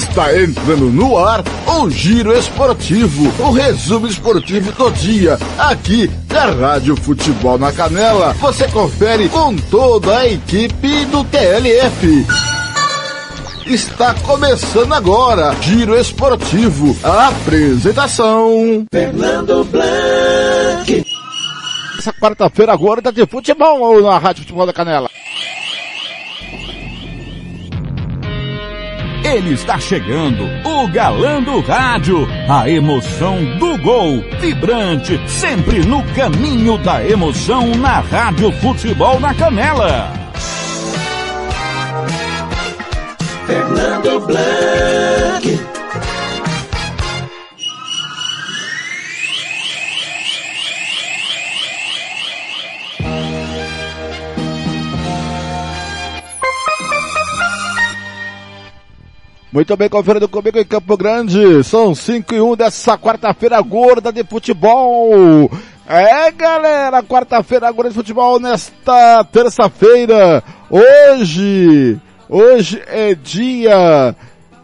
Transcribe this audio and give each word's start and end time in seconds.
Está 0.00 0.34
entrando 0.34 0.86
no 0.86 1.18
ar 1.18 1.44
o 1.66 1.90
Giro 1.90 2.32
Esportivo, 2.32 3.30
o 3.38 3.50
resumo 3.50 4.06
esportivo 4.06 4.72
do 4.72 4.90
dia, 4.92 5.38
aqui 5.58 6.06
da 6.26 6.46
Rádio 6.46 6.96
Futebol 6.96 7.58
na 7.58 7.70
Canela. 7.70 8.32
Você 8.40 8.66
confere 8.68 9.28
com 9.28 9.54
toda 9.54 10.20
a 10.20 10.26
equipe 10.26 11.04
do 11.04 11.22
TLF. 11.24 12.26
Está 13.66 14.14
começando 14.14 14.94
agora, 14.94 15.54
Giro 15.60 15.94
Esportivo, 15.94 16.96
a 17.04 17.28
apresentação. 17.28 18.86
Fernando 18.90 19.64
Blanc. 19.64 21.06
Essa 21.98 22.12
quarta-feira 22.14 22.72
agora 22.72 23.02
tá 23.02 23.10
de 23.10 23.26
futebol 23.26 24.00
na 24.00 24.16
Rádio 24.16 24.44
Futebol 24.44 24.64
da 24.64 24.72
Canela. 24.72 25.10
Ele 29.32 29.52
está 29.52 29.78
chegando, 29.78 30.44
o 30.64 30.88
galã 30.88 31.40
do 31.40 31.60
rádio, 31.60 32.26
a 32.48 32.68
emoção 32.68 33.36
do 33.58 33.78
gol, 33.78 34.24
vibrante, 34.40 35.20
sempre 35.28 35.84
no 35.86 36.02
caminho 36.14 36.76
da 36.78 37.06
emoção 37.06 37.68
na 37.76 38.00
Rádio 38.00 38.50
Futebol 38.50 39.20
na 39.20 39.32
Canela. 39.32 40.12
Fernando 43.46 44.20
Blanc. 44.26 45.69
Muito 59.52 59.76
bem, 59.76 59.88
conferindo 59.88 60.28
comigo 60.28 60.60
em 60.60 60.64
Campo 60.64 60.96
Grande. 60.96 61.64
São 61.64 61.92
5 61.92 62.32
e 62.32 62.40
1 62.40 62.54
dessa 62.54 62.96
quarta-feira 62.96 63.60
gorda 63.60 64.12
de 64.12 64.22
futebol. 64.22 65.50
É, 65.88 66.30
galera, 66.30 67.02
quarta-feira 67.02 67.68
gorda 67.72 67.90
de 67.90 67.96
futebol 67.96 68.38
nesta 68.38 69.24
terça-feira. 69.24 70.40
Hoje, 70.70 71.98
hoje 72.28 72.80
é 72.86 73.12
dia 73.12 74.14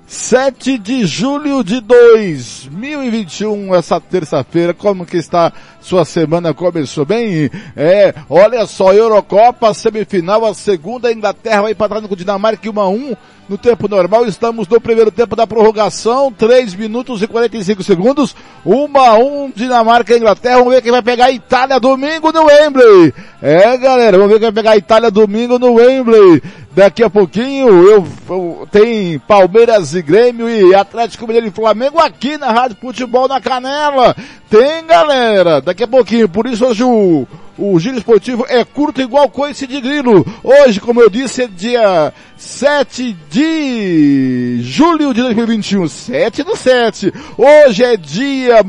7 0.06 0.78
de 0.78 1.04
julho 1.04 1.64
de 1.64 1.80
2021, 1.80 3.74
essa 3.74 4.00
terça-feira, 4.00 4.72
como 4.72 5.04
que 5.04 5.16
está 5.16 5.52
sua 5.80 6.04
semana? 6.04 6.54
Começou 6.54 7.04
bem? 7.04 7.50
É, 7.76 8.14
olha 8.30 8.64
só, 8.66 8.92
Eurocopa, 8.92 9.74
semifinal, 9.74 10.44
a 10.44 10.54
segunda, 10.54 11.12
Inglaterra 11.12 11.62
vai 11.62 11.72
empatando 11.72 12.08
com 12.08 12.14
Dinamarca 12.14 12.70
1 12.70 12.80
a 12.80 12.88
1 12.88 13.16
no 13.48 13.58
tempo 13.58 13.88
normal, 13.88 14.26
estamos 14.26 14.68
no 14.68 14.80
primeiro 14.80 15.10
tempo 15.10 15.34
da 15.34 15.46
prorrogação, 15.46 16.32
3 16.32 16.74
minutos 16.74 17.22
e 17.22 17.26
45 17.26 17.82
segundos, 17.82 18.34
1 18.64 18.98
a 18.98 19.18
1 19.18 19.52
Dinamarca 19.56 20.14
e 20.14 20.18
Inglaterra, 20.18 20.58
vamos 20.58 20.74
ver 20.74 20.82
quem 20.82 20.92
vai 20.92 21.02
pegar 21.02 21.26
a 21.26 21.32
Itália 21.32 21.80
domingo 21.80 22.32
no 22.32 22.44
Wembley. 22.44 23.12
É 23.42 23.76
galera, 23.76 24.16
vamos 24.18 24.32
ver 24.32 24.38
quem 24.38 24.52
vai 24.52 24.52
pegar 24.52 24.70
a 24.72 24.76
Itália 24.76 25.10
domingo 25.10 25.58
no 25.58 25.74
Wembley. 25.74 26.42
Daqui 26.76 27.02
a 27.02 27.08
pouquinho 27.08 27.68
eu, 27.68 28.06
eu 28.28 28.68
tem 28.70 29.18
Palmeiras 29.20 29.94
e 29.94 30.02
Grêmio 30.02 30.46
e 30.46 30.74
Atlético 30.74 31.26
Mineiro 31.26 31.46
e 31.46 31.50
Flamengo 31.50 31.98
aqui 31.98 32.36
na 32.36 32.52
Rádio 32.52 32.76
Futebol 32.78 33.26
na 33.26 33.40
Canela. 33.40 34.14
Tem 34.50 34.86
galera, 34.86 35.62
daqui 35.62 35.84
a 35.84 35.88
pouquinho, 35.88 36.28
por 36.28 36.46
isso 36.46 36.66
hoje 36.66 36.84
o 36.84 37.26
o 37.58 37.80
giro 37.80 37.96
esportivo 37.96 38.44
é 38.50 38.62
curto 38.62 39.00
igual 39.00 39.30
coice 39.30 39.66
de 39.66 39.80
grilo. 39.80 40.22
Hoje, 40.44 40.78
como 40.78 41.00
eu 41.00 41.08
disse, 41.08 41.44
é 41.44 41.46
dia 41.46 42.12
7 42.36 43.16
de 43.30 44.58
julho 44.60 45.14
de 45.14 45.22
2021. 45.22 45.88
7 45.88 46.42
do 46.42 46.54
7. 46.54 47.10
Hoje 47.38 47.82
é 47.82 47.96
dia 47.96 48.62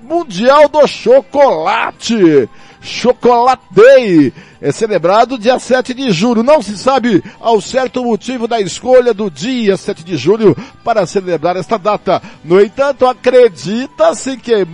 mundial 0.00 0.70
do 0.70 0.86
chocolate. 0.86 2.48
Chocolate 2.82 3.62
Day. 3.70 4.32
É 4.60 4.70
celebrado 4.70 5.38
dia 5.38 5.58
7 5.58 5.94
de 5.94 6.10
julho. 6.10 6.42
Não 6.42 6.60
se 6.60 6.76
sabe 6.76 7.22
ao 7.40 7.60
certo 7.60 8.02
o 8.02 8.04
motivo 8.04 8.46
da 8.46 8.60
escolha 8.60 9.14
do 9.14 9.30
dia 9.30 9.76
7 9.76 10.04
de 10.04 10.16
julho 10.16 10.56
para 10.84 11.06
celebrar 11.06 11.56
esta 11.56 11.78
data. 11.78 12.20
No 12.44 12.60
entanto, 12.60 13.06
acredita-se 13.06 14.36
que 14.36 14.64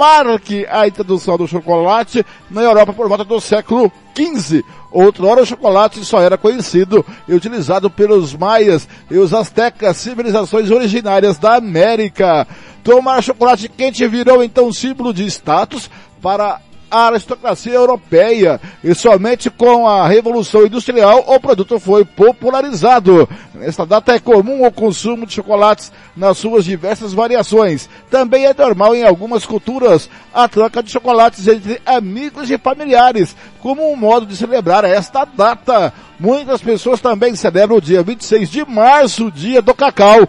marque 0.00 0.66
a 0.70 0.88
introdução 0.88 1.36
do 1.36 1.46
chocolate 1.46 2.24
na 2.50 2.62
Europa 2.62 2.92
por 2.92 3.06
volta 3.06 3.24
do 3.24 3.38
século 3.38 3.92
XV. 4.16 4.64
Outrora 4.90 5.42
o 5.42 5.46
chocolate 5.46 6.04
só 6.04 6.20
era 6.22 6.38
conhecido 6.38 7.04
e 7.28 7.34
utilizado 7.34 7.90
pelos 7.90 8.34
maias 8.34 8.88
e 9.10 9.18
os 9.18 9.34
astecas, 9.34 9.98
civilizações 9.98 10.70
originárias 10.70 11.38
da 11.38 11.56
América. 11.56 12.48
Tomar 12.82 13.22
chocolate 13.22 13.68
quente 13.68 14.06
virou 14.06 14.42
então 14.42 14.72
símbolo 14.72 15.12
de 15.12 15.26
status 15.26 15.90
para 16.22 16.60
a 16.90 17.06
aristocracia 17.06 17.74
europeia 17.74 18.60
e 18.82 18.94
somente 18.94 19.48
com 19.48 19.86
a 19.86 20.08
Revolução 20.08 20.66
Industrial 20.66 21.24
o 21.26 21.38
produto 21.38 21.78
foi 21.78 22.04
popularizado. 22.04 23.28
Nesta 23.54 23.86
data 23.86 24.14
é 24.14 24.18
comum 24.18 24.66
o 24.66 24.72
consumo 24.72 25.26
de 25.26 25.34
chocolates 25.34 25.92
nas 26.16 26.38
suas 26.38 26.64
diversas 26.64 27.12
variações. 27.12 27.88
Também 28.10 28.46
é 28.46 28.54
normal 28.54 28.94
em 28.94 29.04
algumas 29.04 29.46
culturas 29.46 30.10
a 30.32 30.48
troca 30.48 30.82
de 30.82 30.90
chocolates 30.90 31.46
entre 31.46 31.80
amigos 31.86 32.50
e 32.50 32.58
familiares, 32.58 33.36
como 33.60 33.92
um 33.92 33.96
modo 33.96 34.26
de 34.26 34.36
celebrar 34.36 34.84
esta 34.84 35.24
data. 35.24 35.92
Muitas 36.18 36.60
pessoas 36.60 37.00
também 37.00 37.34
celebram 37.34 37.76
o 37.76 37.80
dia 37.80 38.02
26 38.02 38.50
de 38.50 38.64
março, 38.64 39.30
dia 39.30 39.62
do 39.62 39.74
cacau, 39.74 40.28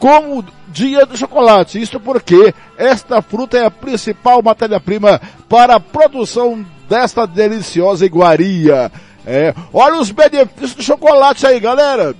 como 0.00 0.42
dia 0.66 1.04
do 1.04 1.16
chocolate. 1.16 1.80
Isso 1.80 2.00
porque 2.00 2.52
esta 2.76 3.20
fruta 3.20 3.58
é 3.58 3.66
a 3.66 3.70
principal 3.70 4.42
matéria-prima 4.42 5.20
para 5.48 5.76
a 5.76 5.80
produção 5.80 6.64
desta 6.88 7.26
deliciosa 7.26 8.04
iguaria. 8.04 8.90
É, 9.26 9.54
olha 9.72 9.98
os 9.98 10.10
benefícios 10.10 10.74
do 10.74 10.82
chocolate 10.82 11.46
aí, 11.46 11.60
galera. 11.60 12.16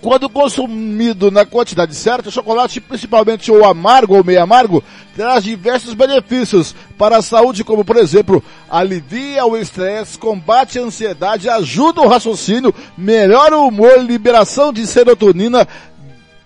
Quando 0.00 0.28
consumido 0.28 1.28
na 1.30 1.44
quantidade 1.44 1.92
certa, 1.94 2.28
o 2.28 2.32
chocolate, 2.32 2.80
principalmente 2.80 3.50
o 3.50 3.64
amargo 3.64 4.16
ou 4.16 4.22
meio 4.22 4.40
amargo, 4.40 4.82
traz 5.16 5.42
diversos 5.42 5.92
benefícios 5.92 6.74
para 6.96 7.16
a 7.16 7.22
saúde, 7.22 7.64
como 7.64 7.84
por 7.84 7.96
exemplo, 7.96 8.42
alivia 8.70 9.44
o 9.44 9.56
estresse, 9.56 10.16
combate 10.16 10.78
a 10.78 10.82
ansiedade, 10.82 11.48
ajuda 11.48 12.00
o 12.00 12.06
raciocínio, 12.06 12.72
melhora 12.96 13.56
o 13.58 13.66
humor, 13.66 13.98
liberação 13.98 14.72
de 14.72 14.86
serotonina, 14.86 15.66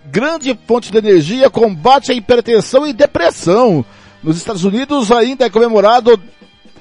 grande 0.06 0.58
fonte 0.66 0.90
de 0.90 0.98
energia, 0.98 1.50
combate 1.50 2.12
à 2.12 2.14
hipertensão 2.14 2.86
e 2.86 2.92
depressão. 2.92 3.84
Nos 4.22 4.36
Estados 4.36 4.64
Unidos 4.64 5.10
ainda 5.10 5.46
é 5.46 5.50
comemorado 5.50 6.20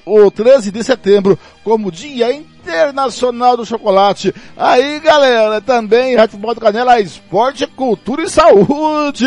o 0.05 0.31
13 0.31 0.71
de 0.71 0.83
setembro 0.83 1.37
como 1.63 1.91
Dia 1.91 2.31
Internacional 2.33 3.57
do 3.57 3.65
Chocolate. 3.65 4.33
Aí, 4.55 4.99
galera, 4.99 5.61
também 5.61 6.15
Rádio 6.15 6.33
Futebol 6.33 6.55
do 6.55 6.61
Canela, 6.61 6.99
esporte, 6.99 7.65
cultura 7.67 8.23
e 8.23 8.29
saúde. 8.29 9.25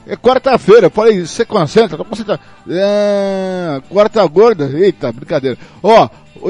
É 0.05 0.17
quarta-feira, 0.17 0.89
falei, 0.89 1.25
você 1.25 1.45
concentra, 1.45 1.97
tô 1.97 2.03
concentrado. 2.03 2.41
É, 2.69 3.81
quarta 3.89 4.23
gorda, 4.27 4.69
eita, 4.77 5.13
brincadeira. 5.13 5.57
Ó, 5.81 6.09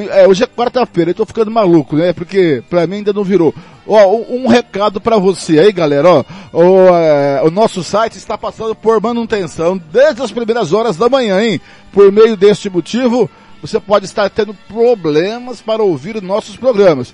é, 0.09 0.27
hoje 0.27 0.43
é 0.43 0.47
quarta-feira, 0.47 1.11
eu 1.11 1.15
tô 1.15 1.23
ficando 1.23 1.51
maluco, 1.51 1.95
né? 1.95 2.13
Porque 2.13 2.63
pra 2.67 2.87
mim 2.87 2.95
ainda 2.95 3.13
não 3.13 3.23
virou. 3.23 3.53
Ó, 3.85 4.15
um, 4.27 4.47
recado 4.47 4.99
para 4.99 5.19
você 5.19 5.59
aí, 5.59 5.71
galera, 5.71 6.09
ó. 6.09 6.23
O, 6.51 6.95
é, 6.95 7.43
o 7.43 7.51
nosso 7.51 7.83
site 7.83 8.17
está 8.17 8.35
passando 8.35 8.73
por 8.73 8.99
manutenção 8.99 9.79
desde 9.93 10.23
as 10.23 10.31
primeiras 10.31 10.73
horas 10.73 10.97
da 10.97 11.07
manhã, 11.07 11.39
hein? 11.43 11.61
Por 11.93 12.11
meio 12.11 12.35
deste 12.35 12.71
motivo, 12.71 13.29
você 13.61 13.79
pode 13.79 14.05
estar 14.05 14.31
tendo 14.31 14.55
problemas 14.67 15.61
para 15.61 15.83
ouvir 15.83 16.19
nossos 16.23 16.57
programas 16.57 17.13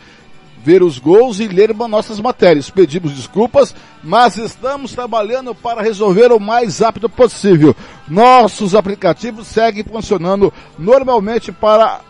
ver 0.63 0.83
os 0.83 0.99
gols 0.99 1.39
e 1.39 1.47
ler 1.47 1.73
nossas 1.73 2.19
matérias. 2.19 2.69
Pedimos 2.69 3.13
desculpas, 3.13 3.73
mas 4.03 4.37
estamos 4.37 4.93
trabalhando 4.93 5.53
para 5.55 5.81
resolver 5.81 6.31
o 6.31 6.39
mais 6.39 6.79
rápido 6.79 7.09
possível. 7.09 7.75
Nossos 8.07 8.75
aplicativos 8.75 9.47
seguem 9.47 9.83
funcionando 9.83 10.53
normalmente 10.77 11.51
para 11.51 12.01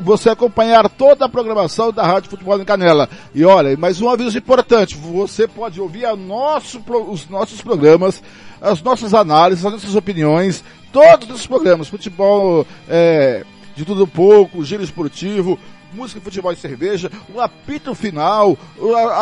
você 0.00 0.30
acompanhar 0.30 0.88
toda 0.88 1.24
a 1.24 1.28
programação 1.28 1.92
da 1.92 2.04
Rádio 2.04 2.30
Futebol 2.30 2.60
em 2.60 2.64
Canela. 2.64 3.08
E 3.34 3.44
olha, 3.44 3.76
mais 3.76 4.00
um 4.00 4.08
aviso 4.08 4.38
importante, 4.38 4.96
você 4.96 5.46
pode 5.46 5.80
ouvir 5.80 6.06
nosso, 6.16 6.82
os 7.08 7.28
nossos 7.28 7.60
programas, 7.60 8.22
as 8.60 8.82
nossas 8.82 9.12
análises, 9.14 9.64
as 9.64 9.72
nossas 9.72 9.94
opiniões, 9.94 10.64
todos 10.92 11.30
os 11.30 11.46
programas, 11.46 11.88
futebol 11.88 12.66
é, 12.88 13.44
de 13.76 13.84
tudo 13.84 14.04
um 14.04 14.08
pouco, 14.08 14.64
giro 14.64 14.82
esportivo, 14.82 15.58
música, 15.92 16.20
futebol 16.20 16.52
e 16.52 16.56
cerveja, 16.56 17.10
o 17.34 17.40
apito 17.40 17.94
final, 17.94 18.56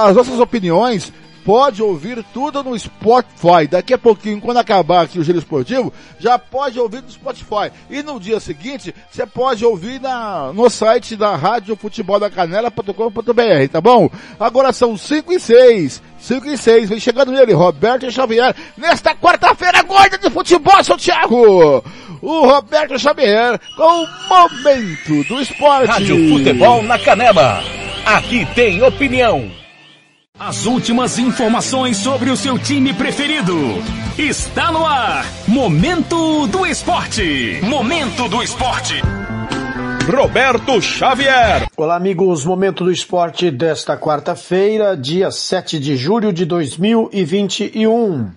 as 0.07 0.17
nossas 0.17 0.41
opiniões, 0.41 1.13
pode 1.47 1.81
ouvir 1.81 2.25
tudo 2.35 2.61
no 2.65 2.77
Spotify. 2.77 3.69
Daqui 3.71 3.95
a 3.95 3.99
pouquinho, 3.99 4.41
quando 4.41 4.57
acabar 4.57 5.05
aqui 5.05 5.17
o 5.17 5.23
giro 5.23 5.39
esportivo, 5.39 5.93
já 6.19 6.37
pode 6.37 6.77
ouvir 6.81 7.03
no 7.03 7.11
Spotify. 7.11 7.71
E 7.89 8.03
no 8.03 8.19
dia 8.19 8.41
seguinte, 8.41 8.93
você 9.09 9.25
pode 9.25 9.65
ouvir 9.65 10.01
na, 10.01 10.53
no 10.53 10.69
site 10.69 11.15
da 11.15 11.37
Rádio 11.37 11.77
Futebol 11.77 12.19
da 12.19 12.29
Canela.com.br, 12.29 13.69
tá 13.71 13.81
bom? 13.81 14.11
Agora 14.41 14.73
são 14.73 14.97
5 14.97 15.33
e 15.33 15.39
6. 15.39 16.03
5 16.19 16.49
e 16.49 16.59
6, 16.59 16.89
vem 16.89 16.99
chegando 16.99 17.33
ele, 17.33 17.53
Roberto 17.53 18.11
Xavier, 18.11 18.53
nesta 18.77 19.15
quarta-feira 19.15 19.83
gorda 19.85 20.19
de 20.19 20.29
futebol, 20.29 20.83
Santiago! 20.83 21.85
O 22.23 22.47
Roberto 22.47 22.99
Xavier 22.99 23.61
com 23.77 24.05
o 24.05 24.09
momento 24.29 25.29
do 25.29 25.41
esporte. 25.41 25.87
Rádio 25.87 26.29
Futebol 26.29 26.83
na 26.83 26.99
Canela. 26.99 27.63
Aqui 28.05 28.47
tem 28.55 28.83
opinião. 28.83 29.51
As 30.39 30.67
últimas 30.67 31.19
informações 31.19 31.97
sobre 31.97 32.31
o 32.31 32.37
seu 32.37 32.59
time 32.59 32.93
preferido. 32.93 33.57
Está 34.19 34.71
no 34.71 34.85
ar. 34.85 35.25
Momento 35.49 36.47
do 36.47 36.67
Esporte. 36.67 37.59
Momento 37.63 38.29
do 38.29 38.43
Esporte. 38.43 39.01
Roberto 40.07 40.81
Xavier. 40.81 41.67
Olá, 41.77 41.97
amigos. 41.97 42.45
Momento 42.45 42.85
do 42.85 42.93
Esporte 42.93 43.51
desta 43.51 43.97
quarta-feira, 43.97 44.97
dia 44.97 45.31
7 45.31 45.81
de 45.81 45.97
julho 45.97 46.33
de 46.33 46.45
2021. 46.45 48.31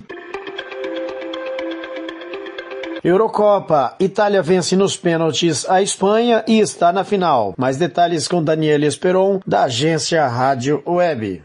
Eurocopa. 3.04 3.96
Itália 4.00 4.42
vence 4.42 4.76
nos 4.76 4.98
pênaltis 4.98 5.70
a 5.70 5.82
Espanha 5.82 6.44
e 6.48 6.60
está 6.60 6.92
na 6.92 7.04
final. 7.04 7.54
Mais 7.58 7.78
detalhes 7.78 8.28
com 8.28 8.44
Daniel 8.44 8.84
Esperon, 8.84 9.40
da 9.48 9.64
agência 9.64 10.28
Rádio 10.28 10.84
Web. 10.86 11.44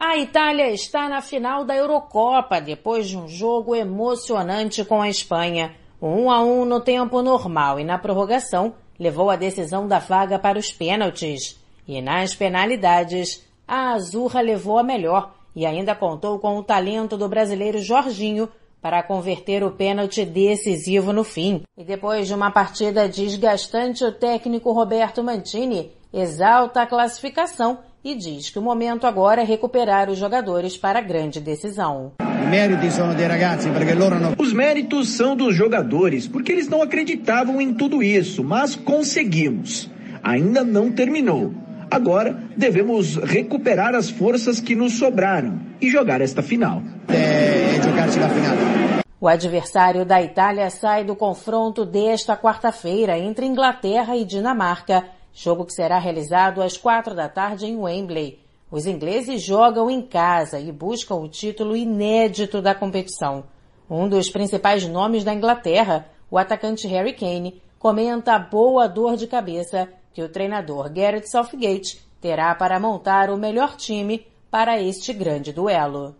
A 0.00 0.16
Itália 0.16 0.70
está 0.70 1.08
na 1.08 1.20
final 1.20 1.64
da 1.64 1.76
Eurocopa 1.76 2.60
depois 2.60 3.08
de 3.08 3.18
um 3.18 3.28
jogo 3.28 3.74
emocionante 3.74 4.84
com 4.84 5.02
a 5.02 5.08
Espanha. 5.08 5.72
O 6.00 6.06
1 6.06 6.30
a 6.30 6.40
1 6.42 6.64
no 6.64 6.80
tempo 6.80 7.20
normal 7.20 7.78
e 7.78 7.84
na 7.84 7.98
prorrogação 7.98 8.74
levou 8.98 9.28
a 9.28 9.36
decisão 9.36 9.86
da 9.86 9.98
vaga 9.98 10.38
para 10.38 10.58
os 10.58 10.72
pênaltis. 10.72 11.60
E 11.86 12.00
nas 12.00 12.34
penalidades, 12.34 13.44
a 13.66 13.92
Azurra 13.92 14.40
levou 14.40 14.78
a 14.78 14.82
melhor 14.82 15.33
e 15.54 15.64
ainda 15.64 15.94
contou 15.94 16.38
com 16.38 16.56
o 16.56 16.62
talento 16.62 17.16
do 17.16 17.28
brasileiro 17.28 17.78
Jorginho 17.78 18.48
para 18.80 19.02
converter 19.02 19.64
o 19.64 19.70
pênalti 19.70 20.24
decisivo 20.24 21.12
no 21.12 21.24
fim. 21.24 21.62
E 21.76 21.82
depois 21.82 22.26
de 22.26 22.34
uma 22.34 22.50
partida 22.50 23.08
desgastante, 23.08 24.04
o 24.04 24.12
técnico 24.12 24.72
Roberto 24.72 25.22
Mantini 25.22 25.90
exalta 26.12 26.82
a 26.82 26.86
classificação 26.86 27.78
e 28.04 28.14
diz 28.14 28.50
que 28.50 28.58
o 28.58 28.62
momento 28.62 29.06
agora 29.06 29.40
é 29.40 29.44
recuperar 29.44 30.10
os 30.10 30.18
jogadores 30.18 30.76
para 30.76 30.98
a 30.98 31.02
grande 31.02 31.40
decisão. 31.40 32.12
Os 34.38 34.52
méritos 34.52 35.08
são 35.08 35.34
dos 35.34 35.56
jogadores, 35.56 36.28
porque 36.28 36.52
eles 36.52 36.68
não 36.68 36.82
acreditavam 36.82 37.60
em 37.60 37.72
tudo 37.72 38.02
isso, 38.02 38.44
mas 38.44 38.76
conseguimos. 38.76 39.90
Ainda 40.22 40.62
não 40.62 40.92
terminou. 40.92 41.54
Agora 41.90 42.36
devemos 42.56 43.16
recuperar 43.16 43.94
as 43.94 44.10
forças 44.10 44.60
que 44.60 44.74
nos 44.74 44.98
sobraram 44.98 45.60
e 45.80 45.90
jogar 45.90 46.20
esta 46.20 46.42
final. 46.42 46.82
É, 47.08 47.64
o 49.20 49.28
adversário 49.28 50.04
da 50.04 50.20
Itália 50.20 50.68
sai 50.68 51.02
do 51.02 51.16
confronto 51.16 51.84
desta 51.84 52.36
quarta-feira 52.36 53.18
entre 53.18 53.46
Inglaterra 53.46 54.16
e 54.16 54.24
Dinamarca, 54.24 55.04
jogo 55.32 55.64
que 55.64 55.72
será 55.72 55.98
realizado 55.98 56.60
às 56.60 56.76
quatro 56.76 57.14
da 57.14 57.28
tarde 57.28 57.64
em 57.64 57.76
Wembley. 57.76 58.38
Os 58.70 58.86
ingleses 58.86 59.40
jogam 59.40 59.90
em 59.90 60.02
casa 60.02 60.58
e 60.58 60.70
buscam 60.70 61.14
o 61.14 61.28
título 61.28 61.74
inédito 61.74 62.60
da 62.60 62.74
competição. 62.74 63.44
Um 63.88 64.08
dos 64.08 64.28
principais 64.28 64.86
nomes 64.86 65.24
da 65.24 65.32
Inglaterra, 65.32 66.06
o 66.30 66.36
atacante 66.36 66.86
Harry 66.86 67.14
Kane, 67.14 67.62
comenta 67.84 68.32
a 68.32 68.38
boa 68.38 68.86
dor 68.86 69.14
de 69.14 69.26
cabeça 69.26 69.86
que 70.14 70.22
o 70.22 70.28
treinador 70.30 70.90
Gareth 70.90 71.26
Southgate 71.26 71.98
terá 72.18 72.54
para 72.54 72.80
montar 72.80 73.28
o 73.28 73.36
melhor 73.36 73.76
time 73.76 74.22
para 74.50 74.80
este 74.80 75.12
grande 75.12 75.52
duelo. 75.52 76.16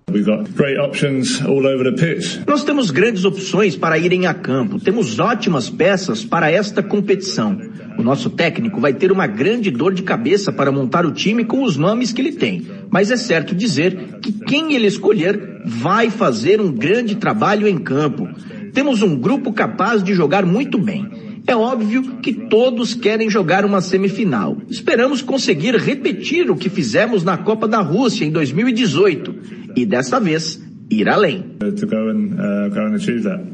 Nós 2.47 2.65
temos 2.65 2.91
grandes 2.91 3.25
opções 3.25 3.77
para 3.77 3.97
irem 3.97 4.27
a 4.27 4.35
campo. 4.35 4.79
Temos 4.79 5.19
ótimas 5.19 5.71
peças 5.71 6.23
para 6.23 6.51
esta 6.51 6.83
competição. 6.83 7.59
O 7.99 8.03
nosso 8.03 8.29
técnico 8.29 8.79
vai 8.79 8.93
ter 8.93 9.11
uma 9.11 9.27
grande 9.27 9.71
dor 9.71 9.95
de 9.95 10.03
cabeça 10.03 10.53
para 10.53 10.71
montar 10.71 11.07
o 11.07 11.13
time 11.13 11.47
com 11.47 11.63
os 11.63 11.79
nomes 11.79 12.13
que 12.13 12.21
ele 12.21 12.33
tem. 12.33 12.69
Mas 12.91 13.11
é 13.11 13.17
certo 13.17 13.55
dizer 13.55 14.19
que 14.21 14.33
quem 14.33 14.75
ele 14.75 14.87
escolher 14.87 15.63
vai 15.65 16.11
fazer 16.11 16.61
um 16.61 16.71
grande 16.71 17.15
trabalho 17.15 17.67
em 17.67 17.79
campo. 17.79 18.29
Temos 18.75 19.01
um 19.01 19.17
grupo 19.19 19.51
capaz 19.51 20.03
de 20.03 20.13
jogar 20.13 20.45
muito 20.45 20.77
bem. 20.77 21.24
É 21.47 21.55
óbvio 21.55 22.19
que 22.21 22.33
todos 22.33 22.95
querem 22.95 23.29
jogar 23.29 23.65
uma 23.65 23.81
semifinal. 23.81 24.57
Esperamos 24.69 25.21
conseguir 25.21 25.77
repetir 25.77 26.51
o 26.51 26.57
que 26.57 26.71
fizemos 26.71 27.23
na 27.23 27.37
Copa 27.37 27.69
da 27.69 27.81
Rússia 27.81 28.25
em 28.25 28.31
2018 28.31 29.73
e 29.77 29.85
dessa 29.85 30.19
vez 30.19 30.59
ir 30.91 31.09
além. 31.09 31.57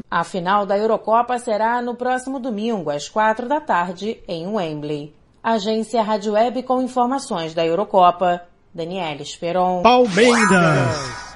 A 0.09 0.23
final 0.23 0.65
da 0.65 0.77
Eurocopa 0.77 1.37
será 1.37 1.81
no 1.81 1.95
próximo 1.95 2.39
domingo, 2.39 2.89
às 2.89 3.09
quatro 3.09 3.47
da 3.47 3.59
tarde, 3.59 4.17
em 4.27 4.47
Wembley. 4.47 5.13
Agência 5.43 6.01
Rádio 6.01 6.33
Web 6.33 6.63
com 6.63 6.81
informações 6.81 7.53
da 7.53 7.65
Eurocopa. 7.65 8.41
Daniela 8.73 9.21
Esperon. 9.21 9.81
Palmeiras. 9.81 11.31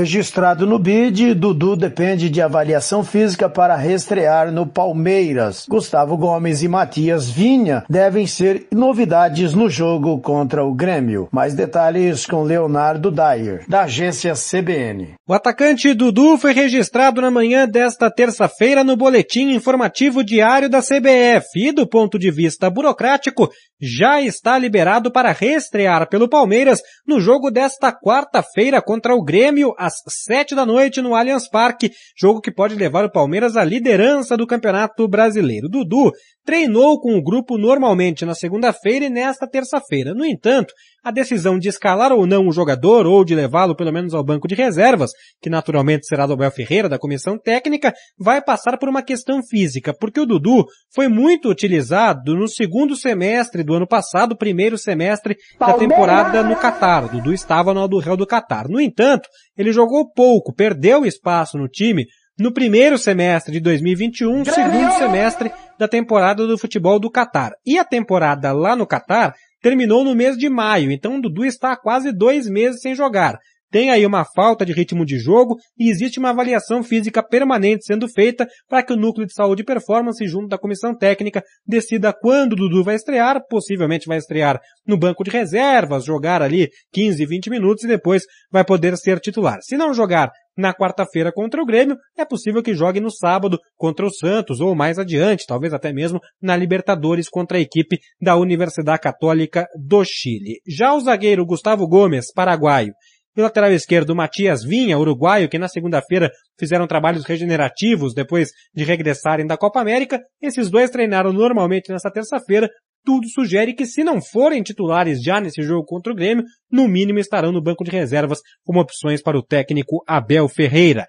Registrado 0.00 0.66
no 0.66 0.78
BID, 0.78 1.34
Dudu 1.34 1.76
depende 1.76 2.30
de 2.30 2.40
avaliação 2.40 3.04
física 3.04 3.50
para 3.50 3.76
reestrear 3.76 4.50
no 4.50 4.66
Palmeiras. 4.66 5.66
Gustavo 5.68 6.16
Gomes 6.16 6.62
e 6.62 6.68
Matias 6.68 7.28
Vinha 7.28 7.84
devem 7.86 8.26
ser 8.26 8.66
novidades 8.72 9.52
no 9.52 9.68
jogo 9.68 10.18
contra 10.18 10.64
o 10.64 10.72
Grêmio. 10.72 11.28
Mais 11.30 11.52
detalhes 11.52 12.24
com 12.24 12.42
Leonardo 12.42 13.10
Dyer, 13.10 13.66
da 13.68 13.82
agência 13.82 14.32
CBN. 14.32 15.16
O 15.28 15.34
atacante 15.34 15.92
Dudu 15.92 16.38
foi 16.38 16.54
registrado 16.54 17.20
na 17.20 17.30
manhã 17.30 17.68
desta 17.68 18.10
terça-feira 18.10 18.82
no 18.82 18.96
boletim 18.96 19.50
informativo 19.50 20.24
diário 20.24 20.70
da 20.70 20.80
CBF 20.80 21.46
e, 21.56 21.72
do 21.72 21.86
ponto 21.86 22.18
de 22.18 22.30
vista 22.30 22.70
burocrático, 22.70 23.50
já 23.78 24.20
está 24.20 24.58
liberado 24.58 25.12
para 25.12 25.32
reestrear 25.32 26.08
pelo 26.08 26.28
Palmeiras 26.28 26.80
no 27.06 27.20
jogo 27.20 27.50
desta 27.50 27.92
quarta-feira 27.92 28.80
contra 28.82 29.14
o 29.14 29.22
Grêmio 29.22 29.74
sete 30.08 30.54
da 30.54 30.64
noite 30.64 31.00
no 31.00 31.14
Allianz 31.14 31.48
Parque, 31.48 31.90
jogo 32.16 32.40
que 32.40 32.50
pode 32.50 32.74
levar 32.74 33.04
o 33.04 33.10
Palmeiras 33.10 33.56
à 33.56 33.64
liderança 33.64 34.36
do 34.36 34.46
Campeonato 34.46 35.06
Brasileiro. 35.08 35.68
Dudu 35.68 36.12
treinou 36.44 37.00
com 37.00 37.16
o 37.16 37.22
grupo 37.22 37.58
normalmente 37.58 38.24
na 38.24 38.34
segunda-feira 38.34 39.06
e 39.06 39.10
nesta 39.10 39.46
terça-feira. 39.46 40.14
No 40.14 40.24
entanto, 40.24 40.72
a 41.02 41.10
decisão 41.10 41.58
de 41.58 41.68
escalar 41.68 42.12
ou 42.12 42.26
não 42.26 42.46
o 42.46 42.52
jogador 42.52 43.06
ou 43.06 43.24
de 43.24 43.34
levá-lo 43.34 43.74
pelo 43.74 43.92
menos 43.92 44.14
ao 44.14 44.24
banco 44.24 44.46
de 44.46 44.54
reservas, 44.54 45.10
que 45.40 45.50
naturalmente 45.50 46.06
será 46.06 46.26
do 46.26 46.32
Abel 46.32 46.50
Ferreira 46.50 46.88
da 46.88 46.98
comissão 46.98 47.38
técnica, 47.38 47.92
vai 48.18 48.42
passar 48.42 48.78
por 48.78 48.88
uma 48.88 49.02
questão 49.02 49.42
física, 49.42 49.94
porque 49.94 50.20
o 50.20 50.26
Dudu 50.26 50.66
foi 50.94 51.08
muito 51.08 51.48
utilizado 51.48 52.36
no 52.36 52.48
segundo 52.48 52.94
semestre 52.96 53.62
do 53.62 53.74
ano 53.74 53.86
passado, 53.86 54.36
primeiro 54.36 54.76
semestre 54.76 55.36
da 55.58 55.72
temporada 55.74 56.42
no 56.42 56.56
Catar. 56.56 57.04
O 57.04 57.08
Dudu 57.08 57.32
estava 57.32 57.72
no 57.72 57.98
Real 57.98 58.16
do 58.16 58.26
Catar. 58.26 58.68
No 58.68 58.80
entanto, 58.80 59.28
ele 59.56 59.72
jogou 59.72 60.10
pouco, 60.12 60.54
perdeu 60.54 61.04
espaço 61.04 61.58
no 61.58 61.68
time 61.68 62.06
no 62.40 62.52
primeiro 62.52 62.96
semestre 62.96 63.52
de 63.52 63.60
2021, 63.60 64.46
segundo 64.46 64.92
semestre 64.94 65.52
da 65.78 65.86
temporada 65.86 66.46
do 66.46 66.56
futebol 66.56 66.98
do 66.98 67.10
Catar. 67.10 67.52
E 67.66 67.78
a 67.78 67.84
temporada 67.84 68.50
lá 68.52 68.74
no 68.74 68.86
Catar 68.86 69.34
terminou 69.60 70.04
no 70.04 70.14
mês 70.14 70.36
de 70.36 70.48
maio, 70.48 70.90
então 70.90 71.16
o 71.16 71.20
Dudu 71.20 71.44
está 71.44 71.72
há 71.72 71.76
quase 71.76 72.12
dois 72.12 72.48
meses 72.48 72.80
sem 72.80 72.94
jogar. 72.94 73.38
Tem 73.70 73.90
aí 73.90 74.04
uma 74.04 74.24
falta 74.24 74.66
de 74.66 74.72
ritmo 74.72 75.06
de 75.06 75.16
jogo 75.16 75.56
e 75.78 75.88
existe 75.88 76.18
uma 76.18 76.30
avaliação 76.30 76.82
física 76.82 77.22
permanente 77.22 77.84
sendo 77.84 78.08
feita 78.08 78.48
para 78.68 78.82
que 78.82 78.92
o 78.92 78.96
núcleo 78.96 79.26
de 79.26 79.32
saúde 79.32 79.62
e 79.62 79.64
performance 79.64 80.26
junto 80.26 80.48
da 80.48 80.58
comissão 80.58 80.92
técnica 80.92 81.42
decida 81.64 82.12
quando 82.12 82.54
o 82.54 82.56
Dudu 82.56 82.82
vai 82.82 82.96
estrear, 82.96 83.40
possivelmente 83.48 84.08
vai 84.08 84.18
estrear 84.18 84.60
no 84.84 84.98
banco 84.98 85.22
de 85.22 85.30
reservas, 85.30 86.04
jogar 86.04 86.42
ali 86.42 86.68
15, 86.92 87.24
20 87.24 87.48
minutos 87.48 87.84
e 87.84 87.88
depois 87.88 88.24
vai 88.50 88.64
poder 88.64 88.96
ser 88.96 89.20
titular. 89.20 89.58
Se 89.62 89.76
não 89.76 89.94
jogar 89.94 90.32
na 90.56 90.74
quarta-feira 90.74 91.32
contra 91.32 91.62
o 91.62 91.66
Grêmio, 91.66 91.96
é 92.16 92.24
possível 92.24 92.62
que 92.62 92.74
jogue 92.74 93.00
no 93.00 93.10
sábado 93.10 93.58
contra 93.76 94.06
o 94.06 94.12
Santos 94.12 94.60
ou 94.60 94.74
mais 94.74 94.98
adiante, 94.98 95.46
talvez 95.46 95.72
até 95.72 95.92
mesmo 95.92 96.20
na 96.40 96.56
Libertadores 96.56 97.28
contra 97.28 97.58
a 97.58 97.60
equipe 97.60 97.98
da 98.20 98.36
Universidade 98.36 99.00
Católica 99.00 99.66
do 99.76 100.04
Chile. 100.04 100.60
Já 100.66 100.94
o 100.94 101.00
zagueiro 101.00 101.46
Gustavo 101.46 101.86
Gomes, 101.86 102.32
paraguaio, 102.32 102.92
e 103.36 103.40
o 103.40 103.44
lateral 103.44 103.70
esquerdo 103.72 104.14
Matias 104.14 104.64
Vinha, 104.64 104.98
uruguaio, 104.98 105.48
que 105.48 105.58
na 105.58 105.68
segunda-feira 105.68 106.30
fizeram 106.58 106.86
trabalhos 106.86 107.24
regenerativos 107.24 108.12
depois 108.12 108.50
de 108.74 108.84
regressarem 108.84 109.46
da 109.46 109.56
Copa 109.56 109.80
América, 109.80 110.20
esses 110.42 110.68
dois 110.68 110.90
treinaram 110.90 111.32
normalmente 111.32 111.92
nesta 111.92 112.10
terça-feira, 112.10 112.68
tudo 113.04 113.28
sugere 113.28 113.74
que 113.74 113.86
se 113.86 114.04
não 114.04 114.20
forem 114.20 114.62
titulares 114.62 115.22
já 115.22 115.40
nesse 115.40 115.62
jogo 115.62 115.84
contra 115.84 116.12
o 116.12 116.16
Grêmio, 116.16 116.44
no 116.70 116.88
mínimo 116.88 117.18
estarão 117.18 117.52
no 117.52 117.62
banco 117.62 117.84
de 117.84 117.90
reservas 117.90 118.40
como 118.64 118.80
opções 118.80 119.22
para 119.22 119.38
o 119.38 119.42
técnico 119.42 120.02
Abel 120.06 120.48
Ferreira. 120.48 121.06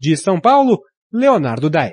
De 0.00 0.16
São 0.16 0.40
Paulo, 0.40 0.80
Leonardo 1.12 1.70
Dai. 1.70 1.92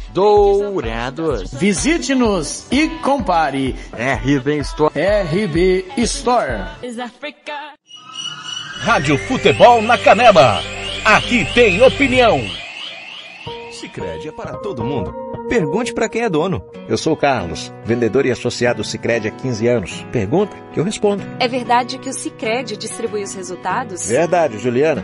Dourados. 0.13 1.53
Visite-nos 1.53 2.67
e 2.71 2.89
compare. 3.01 3.75
RB 3.93 4.57
Store. 4.59 4.93
RB 4.93 5.85
Store. 5.97 6.63
Rádio 8.79 9.17
Futebol 9.17 9.81
na 9.81 9.97
Canela. 9.97 10.61
Aqui 11.05 11.45
tem 11.53 11.81
opinião. 11.81 12.39
Sicredi 13.71 14.27
é 14.27 14.31
para 14.31 14.57
todo 14.57 14.83
mundo. 14.83 15.13
Pergunte 15.49 15.93
para 15.93 16.07
quem 16.07 16.21
é 16.21 16.29
dono. 16.29 16.63
Eu 16.87 16.97
sou 16.97 17.13
o 17.13 17.17
Carlos, 17.17 17.73
vendedor 17.83 18.25
e 18.25 18.31
associado 18.31 18.83
Sicredi 18.83 19.27
há 19.27 19.31
15 19.31 19.67
anos. 19.67 20.05
Pergunta 20.11 20.55
que 20.73 20.79
eu 20.79 20.83
respondo. 20.83 21.23
É 21.39 21.47
verdade 21.47 21.97
que 21.97 22.09
o 22.09 22.13
Sicredi 22.13 22.77
distribui 22.77 23.23
os 23.23 23.33
resultados? 23.33 24.07
Verdade, 24.07 24.57
Juliana. 24.59 25.03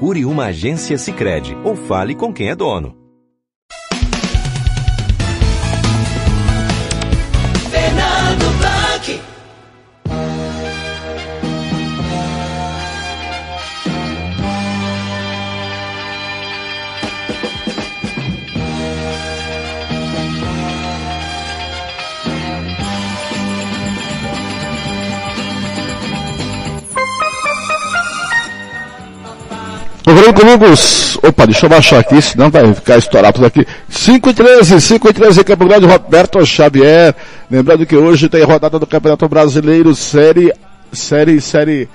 Procure 0.00 0.24
uma 0.24 0.46
agência 0.46 0.96
Sicredi 0.96 1.54
ou 1.62 1.76
fale 1.76 2.14
com 2.14 2.32
quem 2.32 2.48
é 2.48 2.56
dono. 2.56 2.99
Lembrando 30.20 30.40
comigo, 30.40 30.66
opa, 31.22 31.46
deixa 31.46 31.64
eu 31.64 31.70
baixar 31.70 31.98
aqui, 31.98 32.20
senão 32.20 32.50
vai 32.50 32.74
ficar 32.74 32.98
estourado 32.98 33.36
tudo 33.36 33.46
aqui. 33.46 33.66
5 33.88 34.28
e 34.28 34.34
13, 34.34 34.78
5 34.78 35.08
e 35.08 35.12
13, 35.14 35.44
Campo 35.44 35.64
Grande, 35.64 35.86
Roberto 35.86 36.44
Xavier. 36.44 37.14
Lembrando 37.50 37.86
que 37.86 37.96
hoje 37.96 38.28
tem 38.28 38.44
rodada 38.44 38.78
do 38.78 38.86
Campeonato 38.86 39.26
Brasileiro, 39.26 39.94
série, 39.94 40.52
série, 40.92 41.40
série, 41.40 41.88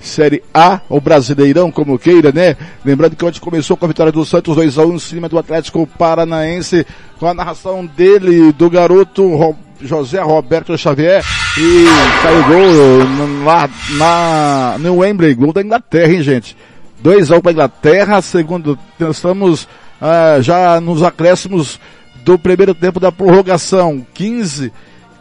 série 0.00 0.40
A, 0.54 0.82
ou 0.88 1.00
Brasileirão, 1.00 1.72
como 1.72 1.98
queira, 1.98 2.30
né? 2.30 2.56
Lembrando 2.84 3.16
que 3.16 3.24
ontem 3.24 3.40
começou 3.40 3.76
com 3.76 3.86
a 3.86 3.88
vitória 3.88 4.12
do 4.12 4.24
Santos 4.24 4.56
2x1 4.56 4.94
em 4.94 4.98
cima 5.00 5.28
do 5.28 5.36
Atlético 5.36 5.84
Paranaense, 5.98 6.86
com 7.18 7.26
a 7.26 7.34
narração 7.34 7.84
dele, 7.84 8.52
do 8.52 8.70
garoto 8.70 9.56
José 9.80 10.20
Roberto 10.20 10.78
Xavier, 10.78 11.24
e 11.58 11.86
saiu 12.22 12.44
gol 12.44 13.44
lá 13.44 13.68
na, 13.98 14.76
no 14.78 14.98
Wembley, 14.98 15.34
gol 15.34 15.52
da 15.52 15.60
Inglaterra, 15.60 16.12
hein, 16.12 16.22
gente? 16.22 16.56
2 17.04 17.30
a 17.30 17.36
1 17.36 17.40
para 17.42 17.52
Inglaterra, 17.52 18.22
segundo, 18.22 18.78
estamos 18.98 19.68
ah, 20.00 20.40
já 20.40 20.80
nos 20.80 21.02
acréscimos 21.02 21.78
do 22.24 22.38
primeiro 22.38 22.74
tempo 22.74 22.98
da 22.98 23.12
prorrogação, 23.12 24.06
15, 24.14 24.72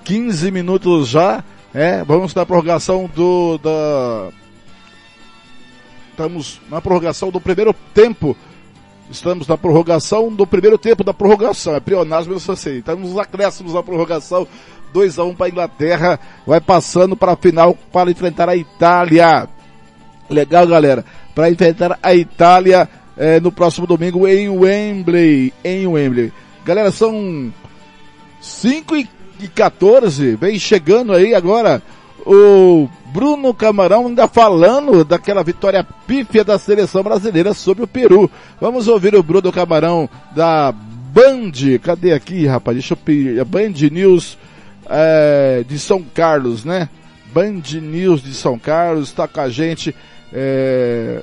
15 0.05 0.49
minutos 0.49 1.09
já, 1.09 1.43
é, 1.73 2.01
vamos 2.05 2.33
na 2.33 2.45
prorrogação 2.45 3.11
do, 3.13 3.57
da, 3.57 4.29
estamos 6.11 6.61
na 6.71 6.79
prorrogação 6.79 7.29
do 7.29 7.41
primeiro 7.41 7.75
tempo, 7.93 8.37
estamos 9.11 9.45
na 9.45 9.57
prorrogação 9.57 10.33
do 10.33 10.47
primeiro 10.47 10.77
tempo 10.77 11.03
da 11.03 11.13
prorrogação, 11.13 11.75
é 11.75 11.81
pleonasmo, 11.81 12.31
eu 12.31 12.55
sei, 12.55 12.77
estamos 12.77 13.09
nos 13.09 13.19
acréscimos 13.19 13.73
da 13.73 13.83
prorrogação, 13.83 14.47
2 14.93 15.19
a 15.19 15.25
1 15.25 15.35
para 15.35 15.47
a 15.47 15.49
Inglaterra, 15.49 16.19
vai 16.47 16.61
passando 16.61 17.17
para 17.17 17.33
a 17.33 17.35
final 17.35 17.77
para 17.91 18.09
enfrentar 18.09 18.47
a 18.47 18.55
Itália. 18.55 19.49
Legal, 20.29 20.65
galera 20.65 21.03
para 21.33 21.49
enfrentar 21.49 21.99
a 22.01 22.13
Itália 22.13 22.89
é, 23.17 23.39
no 23.39 23.51
próximo 23.51 23.87
domingo 23.87 24.27
em 24.27 24.49
Wembley. 24.49 25.53
Em 25.63 25.87
Wembley. 25.87 26.31
Galera, 26.65 26.91
são 26.91 27.51
5 28.41 28.95
e 28.95 29.07
e 29.43 29.47
14, 29.47 30.35
vem 30.35 30.57
chegando 30.57 31.11
aí 31.11 31.35
agora 31.35 31.81
o 32.25 32.87
Bruno 33.07 33.53
Camarão 33.53 34.07
ainda 34.07 34.27
falando 34.27 35.03
daquela 35.03 35.43
vitória 35.43 35.85
pífia 36.07 36.43
da 36.43 36.57
seleção 36.57 37.03
brasileira 37.03 37.53
sobre 37.53 37.83
o 37.83 37.87
Peru. 37.87 38.31
Vamos 38.61 38.87
ouvir 38.87 39.13
o 39.15 39.21
Bruno 39.21 39.51
Camarão 39.51 40.09
da 40.33 40.71
Band, 40.71 41.51
cadê 41.81 42.13
aqui, 42.13 42.45
rapaz? 42.45 42.75
Deixa 42.75 42.93
eu 42.93 42.97
pedir, 42.97 43.43
Band 43.43 43.73
News 43.91 44.37
é, 44.89 45.63
de 45.67 45.77
São 45.77 46.01
Carlos, 46.01 46.63
né? 46.63 46.87
Band 47.33 47.61
News 47.81 48.23
de 48.23 48.33
São 48.33 48.57
Carlos, 48.57 49.09
está 49.09 49.27
com 49.27 49.41
a 49.41 49.49
gente. 49.49 49.93
É... 50.33 51.21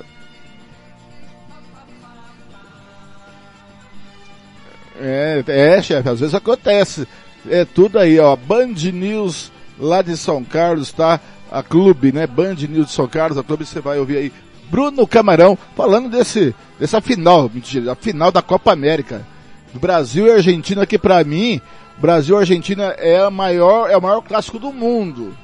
É, 5.03 5.43
é, 5.47 5.81
chefe, 5.81 6.07
às 6.07 6.19
vezes 6.19 6.35
acontece. 6.35 7.07
É 7.49 7.65
tudo 7.65 7.97
aí, 7.97 8.19
ó. 8.19 8.35
Band 8.35 8.75
News 8.93 9.51
lá 9.79 10.01
de 10.01 10.15
São 10.15 10.43
Carlos, 10.43 10.91
tá? 10.91 11.19
A 11.51 11.63
clube, 11.63 12.11
né? 12.11 12.27
Band 12.27 12.55
News 12.69 12.87
de 12.87 12.91
São 12.91 13.07
Carlos, 13.07 13.37
a 13.37 13.43
clube 13.43 13.65
você 13.65 13.81
vai 13.81 13.99
ouvir 13.99 14.17
aí. 14.17 14.33
Bruno 14.69 15.05
Camarão 15.05 15.57
falando 15.75 16.07
desse, 16.07 16.55
dessa 16.79 17.01
final, 17.01 17.51
mentira, 17.53 17.91
a 17.91 17.95
final 17.95 18.31
da 18.31 18.41
Copa 18.41 18.71
América. 18.71 19.25
Do 19.73 19.79
Brasil 19.79 20.27
e 20.27 20.31
Argentina, 20.31 20.85
que 20.85 20.99
para 20.99 21.23
mim, 21.23 21.59
Brasil 21.97 22.35
e 22.35 22.39
Argentina 22.39 22.93
é, 22.97 23.19
a 23.19 23.31
maior, 23.31 23.89
é 23.89 23.97
o 23.97 24.01
maior 24.01 24.21
clássico 24.21 24.59
do 24.59 24.71
mundo. 24.71 25.35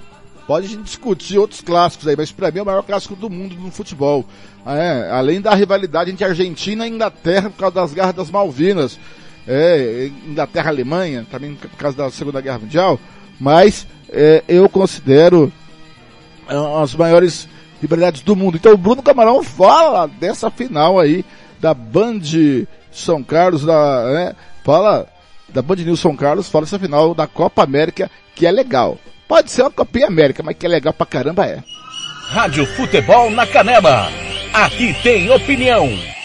Pode 0.48 0.78
discutir 0.78 1.38
outros 1.38 1.60
clássicos 1.60 2.08
aí, 2.08 2.16
mas 2.16 2.32
para 2.32 2.50
mim 2.50 2.60
é 2.60 2.62
o 2.62 2.66
maior 2.66 2.82
clássico 2.82 3.18
do 3.18 3.30
mundo 3.30 3.54
no 3.58 3.70
futebol. 3.70 4.26
É, 4.66 5.10
além 5.12 5.42
da 5.42 5.54
rivalidade 5.54 6.10
entre 6.10 6.24
Argentina 6.24 6.88
e 6.88 6.90
Inglaterra 6.90 7.50
por 7.50 7.58
causa 7.58 7.76
das 7.76 7.94
guerras 7.94 8.16
das 8.16 8.32
Malvinas. 8.32 8.98
É, 9.46 10.10
Inglaterra 10.26 10.70
Alemanha, 10.70 11.28
também 11.30 11.54
por 11.54 11.70
causa 11.72 11.98
da 11.98 12.10
Segunda 12.10 12.40
Guerra 12.40 12.60
Mundial. 12.60 12.98
Mas 13.38 13.86
é, 14.10 14.42
eu 14.48 14.70
considero 14.70 15.52
é, 16.48 16.82
as 16.82 16.96
maiores 16.96 17.50
rivalidades 17.82 18.22
do 18.22 18.34
mundo. 18.34 18.56
Então 18.56 18.72
o 18.72 18.78
Bruno 18.78 19.04
Camarão 19.04 19.44
fala 19.44 20.08
dessa 20.08 20.50
final 20.50 20.98
aí 20.98 21.26
da 21.60 21.74
Band 21.74 22.22
São 22.90 23.22
Carlos, 23.22 23.66
da, 23.66 24.06
né, 24.14 24.36
fala 24.64 25.08
da 25.50 25.62
Band 25.62 25.76
News 25.76 26.00
São 26.00 26.16
Carlos, 26.16 26.50
fala 26.50 26.66
dessa 26.66 26.80
final 26.80 27.14
da 27.14 27.28
Copa 27.28 27.64
América, 27.64 28.10
que 28.34 28.46
é 28.46 28.52
legal. 28.52 28.98
Pode 29.28 29.52
ser 29.52 29.64
uma 29.64 29.72
Copinha 29.72 30.08
América, 30.08 30.42
mas 30.44 30.56
que 30.56 30.66
é 30.66 30.70
legal 30.70 30.94
pra 30.94 31.06
caramba 31.06 31.46
é. 31.46 31.62
Rádio 32.30 32.66
Futebol 32.66 33.30
na 33.32 33.46
Canela. 33.46 34.10
Aqui 34.54 34.96
tem 35.04 35.30
opinião. 35.30 36.17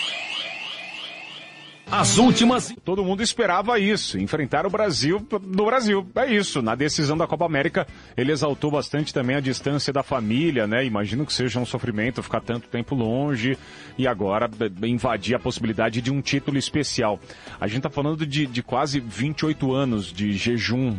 As 1.93 2.17
últimas. 2.17 2.75
Todo 2.87 3.05
mundo 3.05 3.23
esperava 3.23 3.79
isso, 3.79 4.19
enfrentar 4.19 4.67
o 4.67 4.71
Brasil 4.71 5.23
no 5.43 5.67
Brasil. 5.67 6.07
É 6.17 6.33
isso. 6.33 6.63
Na 6.63 6.75
decisão 6.75 7.19
da 7.19 7.27
Copa 7.27 7.45
América, 7.45 7.87
ele 8.17 8.33
exaltou 8.33 8.71
bastante 8.71 9.13
também 9.13 9.37
a 9.37 9.41
distância 9.41 9.93
da 9.93 10.03
família, 10.03 10.67
né? 10.67 10.87
Imagino 10.87 11.27
que 11.27 11.35
seja 11.35 11.61
um 11.61 11.67
sofrimento 11.67 12.23
ficar 12.23 12.41
tanto 12.41 12.67
tempo 12.67 12.95
longe 12.95 13.59
e 13.99 14.09
agora 14.09 14.51
invadir 14.85 15.35
a 15.35 15.39
possibilidade 15.39 16.01
de 16.01 16.11
um 16.11 16.23
título 16.23 16.57
especial. 16.57 17.21
A 17.61 17.69
gente 17.69 17.83
tá 17.83 17.91
falando 17.91 18.25
de, 18.25 18.47
de 18.47 18.63
quase 18.63 18.99
28 18.99 19.71
anos 19.75 20.11
de 20.11 20.33
jejum 20.33 20.97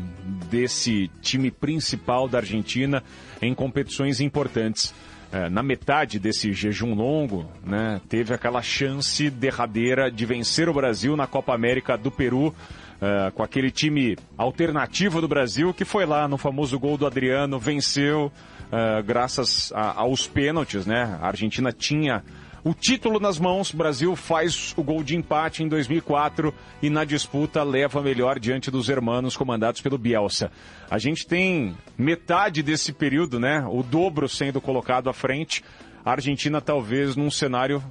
desse 0.48 1.10
time 1.24 1.50
principal 1.50 2.28
da 2.28 2.38
Argentina 2.38 3.04
em 3.42 3.56
competições 3.56 4.22
importantes 4.22 4.94
é, 5.34 5.50
na 5.50 5.64
metade 5.64 6.20
desse 6.20 6.54
jejum 6.54 6.94
longo, 6.94 7.50
né, 7.66 8.00
teve 8.08 8.36
aquela 8.36 8.62
chance 8.62 9.32
derradeira 9.32 10.12
de 10.12 10.28
vencer 10.28 10.70
o 10.70 10.74
Brasil 10.74 11.18
na 11.18 11.26
Copa 11.26 11.56
América 11.56 11.98
do 11.98 12.12
Peru, 12.12 12.54
é, 13.02 13.32
com 13.32 13.42
aquele 13.42 13.72
time 13.72 14.16
alternativo 14.38 15.20
do 15.20 15.28
Brasil 15.28 15.74
que 15.74 15.84
foi 15.84 16.06
lá 16.06 16.28
no 16.28 16.38
famoso 16.38 16.80
gol 16.80 17.00
do 17.00 17.08
Adriano, 17.08 17.58
venceu 17.58 18.32
é, 18.72 19.02
graças 19.02 19.74
a, 19.74 20.02
aos 20.02 20.28
pênaltis, 20.28 20.86
né? 20.86 21.18
A 21.20 21.28
Argentina 21.28 21.72
tinha 21.72 22.24
o 22.66 22.74
título 22.74 23.20
nas 23.20 23.38
mãos, 23.38 23.74
Brasil 23.74 24.16
faz 24.16 24.74
o 24.78 24.84
gol 24.84 25.04
de 25.04 25.18
empate 25.18 25.62
em 25.62 25.68
2004 25.68 26.54
e 26.82 26.90
na 26.90 27.04
disputa 27.04 27.62
leva 27.62 28.02
melhor 28.02 28.40
diante 28.40 28.72
dos 28.72 28.88
hermanos 28.88 29.36
comandados 29.36 29.82
pelo 29.82 29.98
Bielsa. 29.98 30.50
A 30.90 30.98
gente 30.98 31.28
tem 31.28 31.76
metade 31.98 32.64
desse 32.64 32.94
período, 32.94 33.38
né? 33.38 33.66
O 33.70 33.84
dobro 33.84 34.30
sendo 34.30 34.62
colocado 34.62 35.10
à 35.10 35.14
frente. 35.14 35.62
A 36.06 36.12
Argentina 36.12 36.62
talvez 36.62 37.18
num 37.18 37.30
cenário 37.30 37.84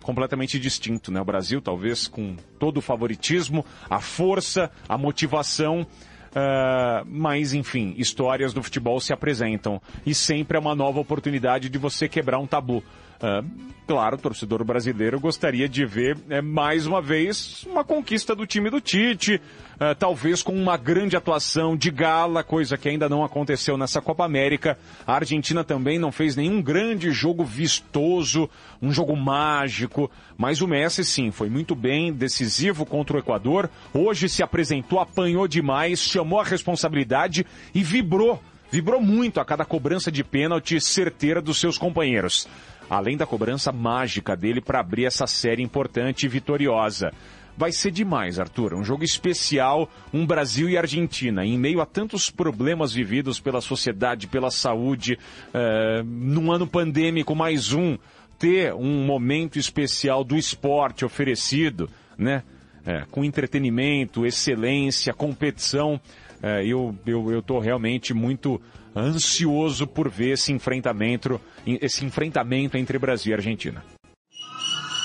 completamente 0.00 0.60
distinto, 0.60 1.10
né? 1.10 1.20
O 1.20 1.24
Brasil 1.24 1.60
talvez 1.60 2.06
com 2.06 2.36
todo 2.56 2.76
o 2.76 2.82
favoritismo, 2.82 3.66
a 3.88 4.00
força, 4.00 4.70
a 4.88 4.96
motivação. 4.96 5.84
Uh, 6.30 7.04
mas, 7.06 7.54
enfim, 7.54 7.94
histórias 7.96 8.52
do 8.52 8.62
futebol 8.62 9.00
se 9.00 9.12
apresentam 9.12 9.82
e 10.06 10.14
sempre 10.14 10.56
é 10.56 10.60
uma 10.60 10.76
nova 10.76 11.00
oportunidade 11.00 11.68
de 11.68 11.78
você 11.78 12.08
quebrar 12.08 12.38
um 12.38 12.46
tabu. 12.46 12.84
Uh, 13.22 13.44
claro, 13.86 14.16
o 14.16 14.18
torcedor 14.18 14.64
brasileiro 14.64 15.20
gostaria 15.20 15.68
de 15.68 15.84
ver 15.84 16.16
é, 16.30 16.40
mais 16.40 16.86
uma 16.86 17.02
vez 17.02 17.66
uma 17.66 17.84
conquista 17.84 18.34
do 18.34 18.46
time 18.46 18.70
do 18.70 18.80
Tite, 18.80 19.34
uh, 19.74 19.94
talvez 19.98 20.42
com 20.42 20.54
uma 20.54 20.76
grande 20.78 21.16
atuação 21.16 21.76
de 21.76 21.90
gala, 21.90 22.42
coisa 22.42 22.78
que 22.78 22.88
ainda 22.88 23.10
não 23.10 23.22
aconteceu 23.22 23.76
nessa 23.76 24.00
Copa 24.00 24.24
América. 24.24 24.78
A 25.06 25.16
Argentina 25.16 25.62
também 25.62 25.98
não 25.98 26.10
fez 26.10 26.34
nenhum 26.34 26.62
grande 26.62 27.10
jogo 27.10 27.44
vistoso, 27.44 28.48
um 28.80 28.90
jogo 28.90 29.14
mágico, 29.14 30.10
mas 30.38 30.62
o 30.62 30.66
Messi 30.66 31.04
sim, 31.04 31.30
foi 31.30 31.50
muito 31.50 31.74
bem, 31.74 32.10
decisivo 32.10 32.86
contra 32.86 33.16
o 33.16 33.20
Equador. 33.20 33.68
Hoje 33.92 34.30
se 34.30 34.42
apresentou, 34.42 34.98
apanhou 34.98 35.46
demais, 35.46 36.00
chamou 36.20 36.40
a 36.40 36.44
responsabilidade 36.44 37.46
e 37.74 37.82
vibrou. 37.82 38.40
Vibrou 38.70 39.00
muito 39.00 39.40
a 39.40 39.44
cada 39.44 39.64
cobrança 39.64 40.12
de 40.12 40.22
pênalti 40.22 40.80
certeira 40.80 41.42
dos 41.42 41.58
seus 41.58 41.76
companheiros 41.76 42.48
além 42.90 43.16
da 43.16 43.24
cobrança 43.24 43.70
mágica 43.70 44.36
dele 44.36 44.60
para 44.60 44.80
abrir 44.80 45.04
essa 45.04 45.24
série 45.24 45.62
importante 45.62 46.26
e 46.26 46.28
vitoriosa. 46.28 47.12
Vai 47.56 47.70
ser 47.70 47.92
demais, 47.92 48.40
Arthur. 48.40 48.74
Um 48.74 48.82
jogo 48.82 49.04
especial, 49.04 49.88
um 50.12 50.26
Brasil 50.26 50.68
e 50.68 50.76
Argentina, 50.76 51.44
em 51.44 51.56
meio 51.56 51.80
a 51.80 51.86
tantos 51.86 52.30
problemas 52.30 52.92
vividos 52.92 53.38
pela 53.38 53.60
sociedade, 53.60 54.26
pela 54.26 54.50
saúde, 54.50 55.16
uh, 55.54 56.02
num 56.04 56.50
ano 56.50 56.66
pandêmico 56.66 57.34
mais 57.34 57.72
um, 57.72 57.96
ter 58.36 58.74
um 58.74 59.04
momento 59.04 59.56
especial 59.56 60.24
do 60.24 60.36
esporte 60.36 61.04
oferecido, 61.04 61.88
né? 62.18 62.42
É, 62.86 63.04
com 63.10 63.24
entretenimento, 63.24 64.24
excelência, 64.24 65.12
competição. 65.12 66.00
É, 66.42 66.64
eu, 66.64 66.96
eu, 67.06 67.30
eu 67.30 67.42
tô 67.42 67.58
realmente 67.58 68.14
muito 68.14 68.60
ansioso 68.96 69.86
por 69.86 70.08
ver 70.08 70.30
esse 70.30 70.52
enfrentamento, 70.52 71.40
esse 71.66 72.04
enfrentamento 72.04 72.76
entre 72.76 72.98
Brasil 72.98 73.32
e 73.32 73.34
Argentina. 73.34 73.84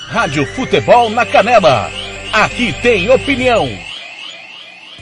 Rádio 0.08 0.46
Futebol 0.46 1.10
na 1.10 1.26
Canela. 1.26 1.90
Aqui 2.32 2.72
tem 2.80 3.10
opinião. 3.10 3.68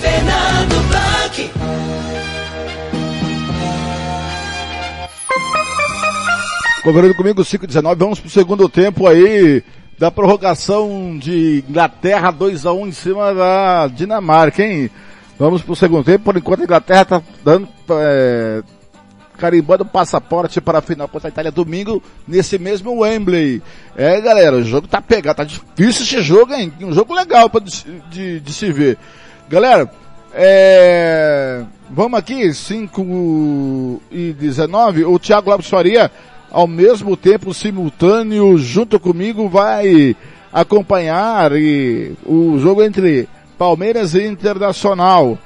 Fernando. 0.00 0.88
Conversando 6.82 7.14
comigo 7.14 7.44
519, 7.44 7.98
vamos 7.98 8.20
pro 8.20 8.30
segundo 8.30 8.68
tempo 8.68 9.06
aí 9.06 9.62
da 9.98 10.10
prorrogação 10.10 11.18
de 11.18 11.64
Inglaterra 11.68 12.30
2 12.30 12.64
a 12.66 12.72
1 12.72 12.86
em 12.86 12.92
cima 12.92 13.34
da 13.34 13.88
Dinamarca, 13.88 14.62
hein? 14.62 14.88
Vamos 15.38 15.60
pro 15.60 15.74
segundo 15.74 16.04
tempo, 16.04 16.24
por 16.24 16.36
enquanto 16.36 16.60
a 16.60 16.64
Inglaterra 16.64 17.04
tá 17.04 17.22
dando 17.44 17.68
é, 17.90 18.62
carimbando 19.36 19.84
passaporte 19.84 20.60
para 20.60 20.78
a 20.78 20.82
final 20.82 21.08
contra 21.08 21.28
a 21.28 21.32
Itália 21.32 21.50
domingo, 21.50 22.00
nesse 22.26 22.58
mesmo 22.58 23.00
Wembley. 23.00 23.60
É, 23.96 24.20
galera, 24.20 24.56
o 24.56 24.64
jogo 24.64 24.86
tá 24.86 25.02
pegado, 25.02 25.36
tá 25.36 25.44
difícil 25.44 26.04
esse 26.04 26.22
jogo, 26.22 26.54
hein? 26.54 26.72
Um 26.80 26.92
jogo 26.92 27.12
legal 27.12 27.50
para 27.50 27.60
de, 27.60 27.84
de, 28.08 28.40
de 28.40 28.52
se 28.52 28.72
ver. 28.72 28.96
Galera, 29.48 29.90
é... 30.32 31.64
Vamos 31.90 32.18
aqui, 32.18 32.52
5 32.52 34.02
e 34.10 34.32
19. 34.32 35.04
O 35.06 35.18
Thiago 35.18 35.50
Lopes 35.50 35.68
Faria, 35.68 36.10
ao 36.50 36.66
mesmo 36.66 37.16
tempo 37.16 37.52
simultâneo, 37.52 38.56
junto 38.58 38.98
comigo, 38.98 39.48
vai 39.48 40.16
acompanhar 40.52 41.52
e 41.52 42.12
o 42.24 42.58
jogo 42.58 42.82
entre 42.82 43.28
Palmeiras 43.58 44.14
e 44.14 44.26
Internacional. 44.26 45.38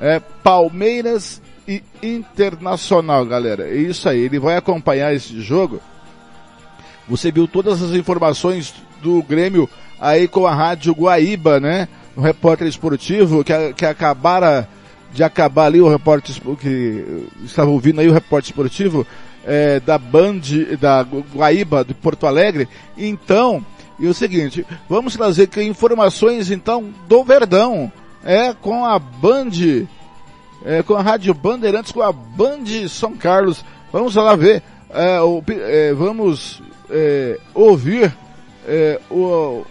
É 0.00 0.20
Palmeiras 0.42 1.40
e 1.66 1.82
Internacional, 2.02 3.24
galera. 3.26 3.68
É 3.68 3.76
isso 3.76 4.08
aí. 4.08 4.20
Ele 4.20 4.38
vai 4.38 4.56
acompanhar 4.56 5.14
esse 5.14 5.40
jogo. 5.40 5.80
Você 7.08 7.30
viu 7.30 7.48
todas 7.48 7.82
as 7.82 7.92
informações 7.92 8.74
do 9.02 9.22
Grêmio 9.22 9.68
aí 10.00 10.28
com 10.28 10.46
a 10.46 10.54
Rádio 10.54 10.92
Guaíba, 10.92 11.58
né? 11.60 11.88
O 12.16 12.20
repórter 12.20 12.66
esportivo 12.66 13.44
que, 13.44 13.52
que 13.74 13.86
acabara 13.86 14.68
de 15.12 15.22
acabar 15.22 15.66
ali 15.66 15.80
o 15.80 15.88
repórter 15.88 16.34
que 16.60 17.26
estava 17.44 17.70
ouvindo 17.70 18.00
aí 18.00 18.08
o 18.08 18.12
repórter 18.12 18.50
esportivo 18.50 19.06
é, 19.48 19.80
da 19.80 19.96
Band 19.96 20.42
da 20.78 21.02
Guaíba 21.02 21.82
de 21.82 21.94
Porto 21.94 22.26
Alegre. 22.26 22.68
Então, 22.98 23.64
e 23.98 24.06
o 24.06 24.12
seguinte, 24.12 24.64
vamos 24.88 25.16
trazer 25.16 25.46
que 25.46 25.62
informações 25.62 26.50
então 26.50 26.92
do 27.08 27.24
Verdão, 27.24 27.90
é 28.22 28.52
com 28.52 28.84
a 28.84 28.98
Band, 28.98 29.86
é, 30.64 30.82
com 30.82 30.94
a 30.94 31.02
Rádio 31.02 31.32
Bandeirantes, 31.32 31.90
com 31.90 32.02
a 32.02 32.12
Band 32.12 32.88
São 32.90 33.16
Carlos. 33.16 33.64
Vamos 33.90 34.14
lá 34.14 34.36
ver, 34.36 34.62
é, 34.90 35.18
o, 35.22 35.42
é, 35.48 35.94
vamos 35.94 36.62
é, 36.90 37.40
ouvir 37.54 38.14
é, 38.66 39.00
o, 39.10 39.64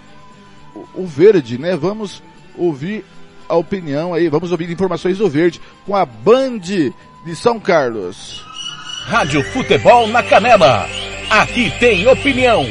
o 0.95 1.05
Verde, 1.05 1.59
né? 1.59 1.75
Vamos 1.75 2.23
ouvir 2.57 3.05
a 3.47 3.55
opinião 3.55 4.11
aí, 4.11 4.27
vamos 4.27 4.51
ouvir 4.51 4.71
informações 4.71 5.19
do 5.19 5.29
Verde 5.29 5.61
com 5.85 5.95
a 5.95 6.03
Band 6.03 6.59
de 6.59 7.35
São 7.35 7.59
Carlos. 7.59 8.46
Rádio 9.07 9.41
Futebol 9.53 10.05
na 10.09 10.21
Canela. 10.21 10.85
Aqui 11.29 11.71
tem 11.79 12.05
opinião. 12.05 12.65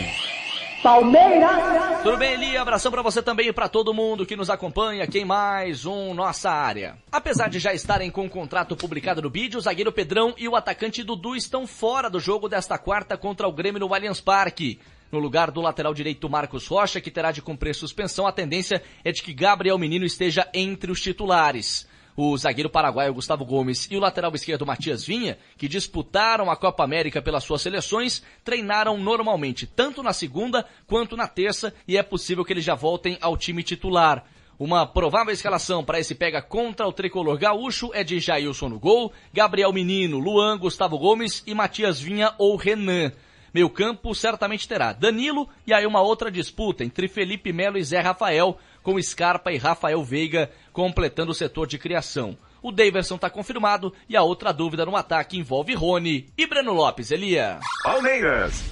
Palmeiras. 0.83 2.03
Tudo 2.03 2.19
bem, 2.19 2.35
Eli? 2.35 2.59
Abração 2.59 2.93
para 2.93 3.01
você 3.01 3.23
também 3.23 3.49
e 3.49 3.53
para 3.55 3.71
todo 3.71 3.95
mundo 3.95 4.27
que 4.27 4.37
nos 4.37 4.51
acompanha 4.51 5.03
aqui 5.03 5.21
em 5.21 5.25
mais 5.25 5.87
um 5.87 6.13
Nossa 6.13 6.51
Área. 6.51 6.99
Apesar 7.11 7.49
de 7.49 7.59
já 7.59 7.73
estarem 7.73 8.11
com 8.11 8.27
o 8.27 8.29
contrato 8.29 8.77
publicado 8.77 9.23
no 9.23 9.31
vídeo, 9.31 9.57
o 9.57 9.63
zagueiro 9.63 9.91
Pedrão 9.91 10.35
e 10.37 10.47
o 10.47 10.55
atacante 10.55 11.03
Dudu 11.03 11.35
estão 11.35 11.67
fora 11.67 12.11
do 12.11 12.21
jogo 12.21 12.51
desta 12.51 12.77
quarta 12.77 13.17
contra 13.17 13.49
o 13.49 13.53
Grêmio 13.53 13.81
no 13.81 13.95
Allianz 13.95 14.21
Parque. 14.21 14.79
No 15.11 15.19
lugar 15.19 15.51
do 15.51 15.63
lateral 15.63 15.95
direito 15.95 16.29
Marcos 16.29 16.67
Rocha, 16.67 17.01
que 17.01 17.11
terá 17.11 17.33
de 17.33 17.41
cumprir 17.41 17.75
suspensão, 17.75 18.27
a 18.27 18.33
tendência 18.33 18.83
é 19.03 19.11
de 19.11 19.23
que 19.23 19.33
Gabriel 19.33 19.79
Menino 19.79 20.05
esteja 20.05 20.47
entre 20.53 20.93
os 20.93 21.01
titulares. 21.01 21.89
O 22.17 22.35
zagueiro 22.39 22.71
paraguaio 22.71 23.13
Gustavo 23.13 23.45
Gomes 23.45 23.87
e 23.91 23.97
o 23.97 24.01
lateral 24.01 24.35
esquerdo 24.35 24.65
Matias 24.65 25.05
Vinha, 25.05 25.37
que 25.59 25.69
disputaram 25.69 26.51
a 26.51 26.57
Copa 26.57 26.83
América 26.83 27.21
pelas 27.21 27.45
suas 27.45 27.61
seleções, 27.61 28.23
treinaram 28.43 28.97
normalmente, 28.97 29.67
tanto 29.67 30.03
na 30.03 30.15
segunda 30.15 30.65
quanto 30.87 31.15
na 31.15 31.29
terça, 31.29 31.75
e 31.87 31.99
é 31.99 32.03
possível 32.03 32.43
que 32.43 32.55
eles 32.55 32.65
já 32.65 32.75
voltem 32.75 33.19
ao 33.21 33.37
time 33.37 33.63
titular. 33.63 34.25
Uma 34.59 34.87
provável 34.87 35.35
escalação 35.35 35.85
para 35.85 36.01
esse 36.01 36.15
pega 36.15 36.41
contra 36.41 36.89
o 36.89 36.93
tricolor 36.93 37.37
gaúcho 37.37 37.91
é 37.93 38.03
de 38.03 38.19
Jailson 38.19 38.71
no 38.71 38.79
gol, 38.79 39.13
Gabriel 39.31 39.71
Menino, 39.71 40.19
Luan, 40.19 40.57
Gustavo 40.57 40.99
Gomes 40.99 41.43
e 41.47 41.53
Matias 41.53 42.01
Vinha 42.01 42.33
ou 42.39 42.57
Renan. 42.57 43.13
Meio 43.53 43.71
campo 43.71 44.15
certamente 44.15 44.69
terá 44.69 44.93
Danilo 44.93 45.49
e 45.67 45.73
aí 45.73 45.87
uma 45.87 46.01
outra 46.01 46.31
disputa 46.31 46.85
entre 46.85 47.09
Felipe 47.09 47.53
Melo 47.53 47.79
e 47.79 47.85
Zé 47.85 48.01
Rafael, 48.01 48.59
com 48.83 49.01
Scarpa 49.01 49.53
e 49.53 49.57
Rafael 49.57 50.03
Veiga 50.05 50.51
completando 50.73 51.33
o 51.33 51.35
setor 51.35 51.67
de 51.67 51.79
criação. 51.79 52.37
O 52.63 52.73
Daverson 52.73 53.15
está 53.15 53.31
confirmado 53.31 53.93
e 54.09 54.17
a 54.17 54.23
outra 54.23 54.53
dúvida 54.53 54.85
no 54.85 54.97
ataque 54.97 55.39
envolve 55.39 55.75
Rony 55.75 56.29
e 56.37 56.47
Breno 56.47 56.73
Lopes, 56.73 57.11
Elia. 57.11 57.61
Palmeiras. 57.83 58.65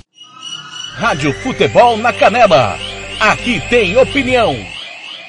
Rádio 0.94 1.32
Futebol 1.32 1.96
na 1.96 2.12
Canela. 2.12 2.76
Aqui 3.20 3.60
tem 3.68 3.96
opinião. 3.96 4.54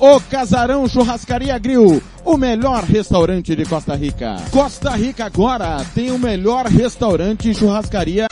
O 0.00 0.18
Casarão 0.18 0.88
Churrascaria 0.88 1.58
Grill, 1.58 2.02
o 2.24 2.36
melhor 2.38 2.84
restaurante 2.84 3.54
de 3.54 3.66
Costa 3.66 3.94
Rica. 3.94 4.36
Costa 4.50 4.96
Rica 4.96 5.26
agora 5.26 5.84
tem 5.94 6.10
o 6.10 6.18
melhor 6.18 6.64
restaurante 6.64 7.50
e 7.50 7.54
churrascaria. 7.54 8.26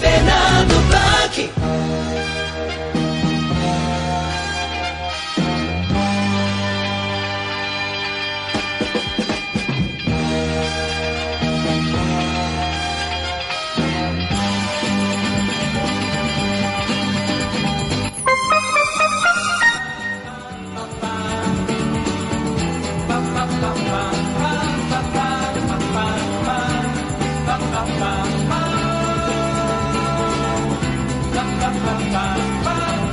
Fernando 0.00 0.88
Blanc. 0.88 1.59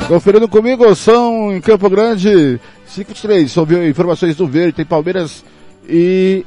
Conferindo 0.08 0.48
comigo, 0.48 0.96
são 0.96 1.54
em 1.54 1.60
Campo 1.60 1.89
Grande, 1.89 2.62
5-3, 2.89 3.50
só 3.50 3.65
viu 3.65 3.86
informações 3.86 4.38
do 4.38 4.48
Verde, 4.48 4.72
tem 4.78 4.86
Palmeiras 4.86 5.43
e... 5.88 6.46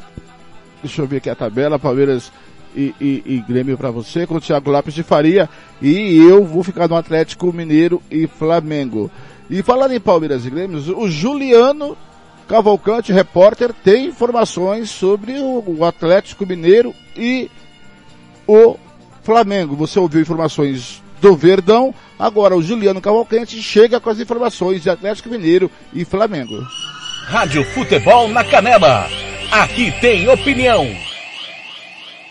Deixa 0.83 1.03
eu 1.03 1.07
ver 1.07 1.19
aqui 1.19 1.29
a 1.29 1.35
tabela, 1.35 1.79
Palmeiras 1.79 2.33
e, 2.75 2.95
e, 2.99 3.23
e 3.27 3.45
Grêmio 3.47 3.77
para 3.77 3.91
você, 3.91 4.27
com 4.27 4.37
o 4.37 4.41
Thiago 4.41 4.71
Lápis 4.71 4.95
de 4.95 5.03
Faria, 5.03 5.47
e 5.83 6.17
eu 6.17 6.43
vou 6.43 6.65
ficar 6.65 6.89
no 6.89 6.97
Atlético 6.97 7.53
Mineiro 7.53 8.03
e 8.11 8.27
Flamengo. 8.27 9.11
E 9.51 9.63
falando 9.63 9.93
em 9.93 10.01
Palmeiras 10.01 10.47
e 10.47 10.51
Grêmio, 10.51 10.79
o 10.99 11.11
Juliano 11.11 11.99
Cavalcante, 12.49 13.13
repórter, 13.13 13.75
tem 13.75 14.07
informações 14.07 14.89
sobre 14.89 15.35
o 15.39 15.85
Atlético 15.85 16.47
Mineiro 16.47 16.95
e 17.15 17.51
o 18.47 18.77
Flamengo. 19.23 19.77
Você 19.77 19.99
ouviu 19.99 20.23
informações 20.23 21.03
do 21.21 21.37
Verdão. 21.37 21.95
Agora 22.21 22.55
o 22.55 22.63
Juliano 22.63 23.01
Cavalcante 23.01 23.63
chega 23.63 23.99
com 23.99 24.11
as 24.11 24.21
informações 24.21 24.83
de 24.83 24.91
Atlético 24.91 25.31
Mineiro 25.31 25.71
e 25.91 26.05
Flamengo. 26.05 26.63
Rádio 27.25 27.65
Futebol 27.65 28.29
na 28.29 28.45
Canela. 28.45 29.09
Aqui 29.51 29.91
tem 30.03 30.29
opinião. 30.29 30.87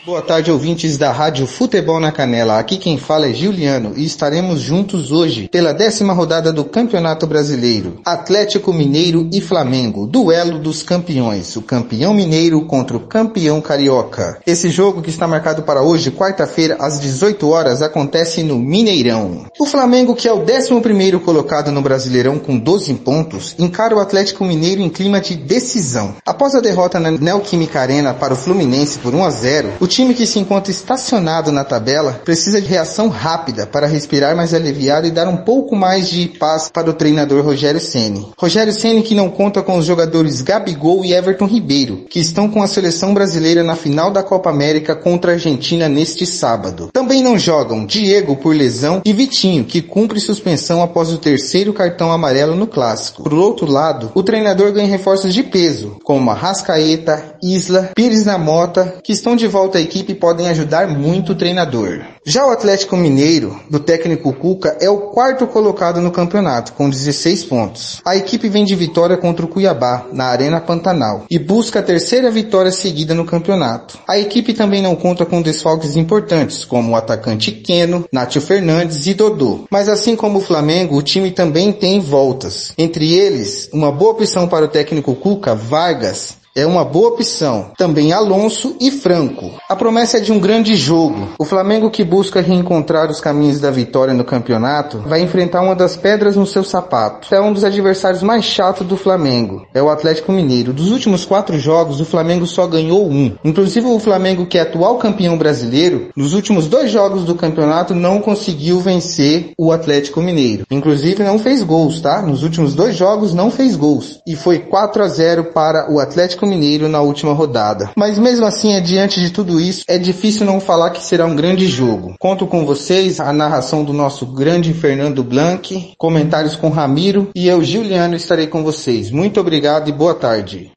Boa 0.09 0.23
tarde, 0.23 0.51
ouvintes 0.51 0.97
da 0.97 1.11
Rádio 1.11 1.45
Futebol 1.45 1.99
na 1.99 2.11
Canela. 2.11 2.57
Aqui 2.57 2.77
quem 2.77 2.97
fala 2.97 3.29
é 3.29 3.31
Juliano 3.31 3.93
e 3.95 4.03
estaremos 4.03 4.59
juntos 4.59 5.11
hoje 5.11 5.47
pela 5.47 5.71
décima 5.71 6.13
rodada 6.13 6.51
do 6.51 6.65
Campeonato 6.65 7.27
Brasileiro. 7.27 8.01
Atlético 8.03 8.73
Mineiro 8.73 9.29
e 9.31 9.39
Flamengo, 9.39 10.07
duelo 10.07 10.57
dos 10.57 10.81
campeões. 10.81 11.55
O 11.55 11.61
campeão 11.61 12.11
mineiro 12.11 12.65
contra 12.65 12.97
o 12.97 13.01
campeão 13.01 13.61
carioca. 13.61 14.39
Esse 14.47 14.71
jogo 14.71 15.03
que 15.03 15.11
está 15.11 15.27
marcado 15.27 15.61
para 15.61 15.83
hoje, 15.83 16.09
quarta-feira, 16.09 16.77
às 16.79 16.99
18 16.99 17.47
horas, 17.47 17.83
acontece 17.83 18.41
no 18.41 18.57
Mineirão. 18.57 19.45
O 19.59 19.65
Flamengo, 19.67 20.15
que 20.15 20.27
é 20.27 20.33
o 20.33 20.43
décimo 20.43 20.81
primeiro 20.81 21.19
colocado 21.19 21.71
no 21.71 21.83
Brasileirão 21.83 22.39
com 22.39 22.57
12 22.57 22.95
pontos, 22.95 23.53
encara 23.59 23.95
o 23.95 23.99
Atlético 23.99 24.43
Mineiro 24.43 24.81
em 24.81 24.89
clima 24.89 25.21
de 25.21 25.35
decisão. 25.35 26.15
Após 26.25 26.55
a 26.55 26.59
derrota 26.59 26.99
na 26.99 27.11
Neoquímica 27.11 27.79
Arena 27.79 28.11
para 28.11 28.33
o 28.33 28.35
Fluminense 28.37 28.97
por 28.97 29.13
1 29.13 29.23
a 29.23 29.29
0, 29.29 29.73
o 29.79 29.98
time 29.99 30.13
que 30.13 30.25
se 30.25 30.39
encontra 30.39 30.71
estacionado 30.71 31.51
na 31.51 31.65
tabela 31.65 32.21
precisa 32.23 32.61
de 32.61 32.67
reação 32.67 33.09
rápida 33.09 33.67
para 33.67 33.85
respirar 33.85 34.33
mais 34.33 34.53
aliviado 34.53 35.05
e 35.05 35.11
dar 35.11 35.27
um 35.27 35.35
pouco 35.35 35.75
mais 35.75 36.07
de 36.07 36.29
paz 36.39 36.69
para 36.73 36.89
o 36.89 36.93
treinador 36.93 37.43
Rogério 37.43 37.81
Ceni. 37.81 38.29
Rogério 38.37 38.71
Ceni 38.71 39.03
que 39.03 39.13
não 39.13 39.29
conta 39.29 39.61
com 39.61 39.77
os 39.77 39.85
jogadores 39.85 40.41
Gabigol 40.41 41.03
e 41.03 41.11
Everton 41.11 41.45
Ribeiro, 41.45 42.05
que 42.09 42.17
estão 42.17 42.49
com 42.49 42.63
a 42.63 42.67
seleção 42.67 43.13
brasileira 43.13 43.61
na 43.61 43.75
final 43.75 44.09
da 44.09 44.23
Copa 44.23 44.49
América 44.49 44.95
contra 44.95 45.31
a 45.31 45.33
Argentina 45.33 45.89
neste 45.89 46.25
sábado. 46.25 46.89
Também 46.93 47.21
não 47.21 47.37
jogam 47.37 47.85
Diego 47.85 48.37
por 48.37 48.55
lesão 48.55 49.01
e 49.03 49.11
Vitinho, 49.11 49.65
que 49.65 49.81
cumpre 49.81 50.21
suspensão 50.21 50.81
após 50.81 51.11
o 51.11 51.17
terceiro 51.17 51.73
cartão 51.73 52.09
amarelo 52.09 52.55
no 52.55 52.67
clássico. 52.67 53.23
Por 53.23 53.33
outro 53.33 53.69
lado, 53.69 54.13
o 54.15 54.23
treinador 54.23 54.71
ganha 54.71 54.87
reforços 54.87 55.33
de 55.33 55.43
peso, 55.43 55.97
como 56.05 56.31
Arrascaeta, 56.31 57.35
Isla, 57.43 57.91
Pires 57.93 58.25
na 58.25 58.37
Mota, 58.37 58.95
que 59.03 59.11
estão 59.11 59.35
de 59.35 59.45
volta 59.45 59.77
à 59.77 59.88
equipe 59.89 60.13
podem 60.13 60.47
ajudar 60.49 60.87
muito 60.87 61.31
o 61.31 61.35
treinador. 61.35 62.01
Já 62.23 62.45
o 62.45 62.51
Atlético 62.51 62.95
Mineiro, 62.95 63.59
do 63.71 63.79
técnico 63.79 64.31
Cuca, 64.31 64.77
é 64.79 64.87
o 64.87 65.09
quarto 65.09 65.47
colocado 65.47 65.99
no 65.99 66.11
campeonato, 66.11 66.73
com 66.73 66.87
16 66.87 67.45
pontos. 67.45 67.99
A 68.05 68.15
equipe 68.15 68.47
vem 68.47 68.63
de 68.63 68.75
vitória 68.75 69.17
contra 69.17 69.43
o 69.43 69.47
Cuiabá, 69.47 70.05
na 70.13 70.25
Arena 70.25 70.61
Pantanal, 70.61 71.25
e 71.27 71.39
busca 71.39 71.79
a 71.79 71.83
terceira 71.83 72.29
vitória 72.29 72.71
seguida 72.71 73.15
no 73.15 73.25
campeonato. 73.25 73.97
A 74.07 74.19
equipe 74.19 74.53
também 74.53 74.79
não 74.79 74.95
conta 74.95 75.25
com 75.25 75.41
desfalques 75.41 75.95
importantes, 75.95 76.63
como 76.63 76.91
o 76.91 76.95
atacante 76.95 77.51
Queno, 77.51 78.05
Nátio 78.13 78.41
Fernandes 78.41 79.07
e 79.07 79.15
Dodô. 79.15 79.61
Mas 79.71 79.89
assim 79.89 80.15
como 80.15 80.37
o 80.37 80.43
Flamengo, 80.43 80.97
o 80.97 81.01
time 81.01 81.31
também 81.31 81.71
tem 81.71 81.99
voltas. 81.99 82.73
Entre 82.77 83.15
eles, 83.15 83.67
uma 83.73 83.91
boa 83.91 84.11
opção 84.11 84.47
para 84.47 84.65
o 84.65 84.69
técnico 84.69 85.15
Cuca, 85.15 85.55
Vargas, 85.55 86.37
é 86.59 86.65
uma 86.65 86.83
boa 86.83 87.09
opção. 87.09 87.71
Também 87.77 88.11
Alonso 88.11 88.75
e 88.79 88.91
Franco. 88.91 89.51
A 89.69 89.75
promessa 89.75 90.17
é 90.17 90.19
de 90.19 90.31
um 90.31 90.39
grande 90.39 90.75
jogo. 90.75 91.29
O 91.39 91.45
Flamengo 91.45 91.89
que 91.89 92.03
busca 92.03 92.41
reencontrar 92.41 93.09
os 93.09 93.21
caminhos 93.21 93.59
da 93.59 93.71
vitória 93.71 94.13
no 94.13 94.23
campeonato 94.23 94.99
vai 94.99 95.21
enfrentar 95.21 95.61
uma 95.61 95.75
das 95.75 95.95
pedras 95.95 96.35
no 96.35 96.45
seu 96.45 96.63
sapato. 96.63 97.33
É 97.33 97.39
um 97.39 97.53
dos 97.53 97.63
adversários 97.63 98.21
mais 98.21 98.43
chatos 98.43 98.85
do 98.85 98.97
Flamengo. 98.97 99.65
É 99.73 99.81
o 99.81 99.89
Atlético 99.89 100.31
Mineiro. 100.31 100.73
Dos 100.73 100.91
últimos 100.91 101.23
quatro 101.23 101.57
jogos, 101.57 102.01
o 102.01 102.05
Flamengo 102.05 102.45
só 102.45 102.67
ganhou 102.67 103.07
um. 103.07 103.33
Inclusive 103.43 103.87
o 103.87 103.99
Flamengo 103.99 104.45
que 104.45 104.57
é 104.57 104.61
atual 104.61 104.97
campeão 104.97 105.37
brasileiro, 105.37 106.09
nos 106.15 106.33
últimos 106.33 106.67
dois 106.67 106.91
jogos 106.91 107.23
do 107.23 107.35
campeonato 107.35 107.95
não 107.95 108.19
conseguiu 108.19 108.79
vencer 108.79 109.51
o 109.57 109.71
Atlético 109.71 110.21
Mineiro. 110.21 110.65
Inclusive 110.69 111.23
não 111.23 111.39
fez 111.39 111.63
gols, 111.63 112.01
tá? 112.01 112.21
Nos 112.21 112.43
últimos 112.43 112.75
dois 112.75 112.95
jogos 112.95 113.33
não 113.33 113.49
fez 113.49 113.75
gols. 113.75 114.19
E 114.27 114.35
foi 114.35 114.59
4 114.59 115.03
a 115.03 115.07
0 115.07 115.45
para 115.45 115.91
o 115.91 115.99
Atlético 115.99 116.48
Mineiro 116.49 116.89
na 116.89 117.01
última 117.01 117.33
rodada. 117.33 117.91
Mas 117.95 118.17
mesmo 118.17 118.45
assim, 118.45 118.79
diante 118.81 119.19
de 119.19 119.29
tudo 119.29 119.59
isso, 119.59 119.83
é 119.87 119.97
difícil 119.97 120.45
não 120.45 120.59
falar 120.59 120.89
que 120.89 121.03
será 121.03 121.25
um 121.25 121.35
grande 121.35 121.67
jogo. 121.67 122.15
Conto 122.19 122.47
com 122.47 122.65
vocês, 122.65 123.19
a 123.19 123.31
narração 123.31 123.83
do 123.83 123.93
nosso 123.93 124.25
grande 124.25 124.73
Fernando 124.73 125.23
Blanc, 125.23 125.93
comentários 125.97 126.55
com 126.55 126.69
Ramiro 126.69 127.29
e 127.35 127.47
eu, 127.47 127.63
Juliano, 127.63 128.15
estarei 128.15 128.47
com 128.47 128.63
vocês. 128.63 129.11
Muito 129.11 129.39
obrigado 129.39 129.87
e 129.89 129.93
boa 129.93 130.15
tarde. 130.15 130.71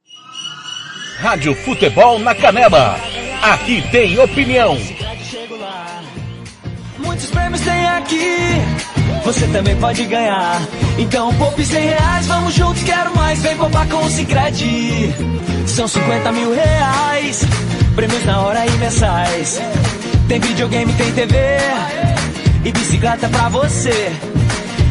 Rádio 1.18 1.54
Futebol 1.54 2.18
na 2.18 2.35
Canela. 2.35 2.96
Aqui 3.42 3.82
tem 3.90 4.18
opinião. 4.18 4.76
Muitos 6.98 7.26
prêmios 7.26 7.61
tem 7.61 7.87
aqui, 7.87 8.37
você 9.24 9.46
também 9.48 9.76
pode 9.76 10.04
ganhar. 10.04 10.61
Então 10.98 11.32
poupe 11.35 11.64
100 11.64 11.80
reais, 11.80 12.26
vamos 12.26 12.54
juntos, 12.54 12.82
quero 12.82 13.14
mais. 13.16 13.40
Vem 13.42 13.56
poupar 13.56 13.88
com 13.88 14.04
o 14.04 14.11
Cicred. 14.11 15.14
São 15.66 15.87
50 15.87 16.32
mil 16.32 16.54
reais, 16.54 17.44
prêmios 17.94 18.24
na 18.24 18.40
hora 18.40 18.66
e 18.66 18.70
mensais. 18.72 19.61
Tem 20.28 20.40
videogame, 20.40 20.92
tem 20.94 21.12
TV 21.12 21.37
e 22.64 22.72
bicicleta 22.72 23.28
pra 23.28 23.48
você. 23.48 24.12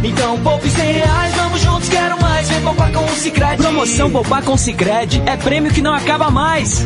Então 0.03 0.39
poupe 0.39 0.69
100 0.69 0.91
reais, 0.91 1.35
vamos 1.35 1.61
juntos, 1.61 1.89
quero 1.89 2.19
mais. 2.21 2.49
Vem 2.49 2.61
poupar 2.61 2.91
com 2.91 3.05
o 3.05 3.15
Cicred. 3.15 3.57
Promoção 3.57 4.09
Poupar 4.09 4.43
com 4.43 4.57
Cicred 4.57 5.21
é 5.25 5.37
prêmio 5.37 5.71
que 5.71 5.81
não 5.81 5.93
acaba 5.93 6.31
mais. 6.31 6.85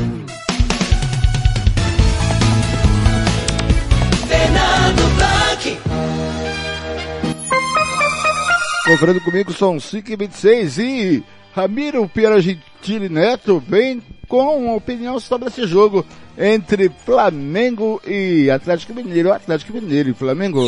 Conferindo 8.86 9.19
comigo 9.21 9.52
são 9.52 9.80
5 9.80 10.12
e 10.12 10.15
26 10.15 10.78
e 10.78 11.24
Ramiro 11.56 12.08
Piera 12.08 12.39
Gentili 12.39 13.10
Neto 13.10 13.63
vem 13.67 14.00
com 14.28 14.58
uma 14.60 14.76
opinião 14.76 15.19
sobre 15.19 15.50
esse 15.50 15.65
jogo 15.65 16.06
entre 16.38 16.91
Flamengo 17.04 18.00
e 18.06 18.48
Atlético 18.52 18.93
Mineiro. 18.93 19.34
Atlético 19.34 19.74
Mineiro 19.74 20.10
e 20.10 20.13
Flamengo. 20.13 20.62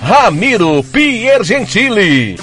Ramiro 0.00 0.82
Piergentili. 0.84 2.38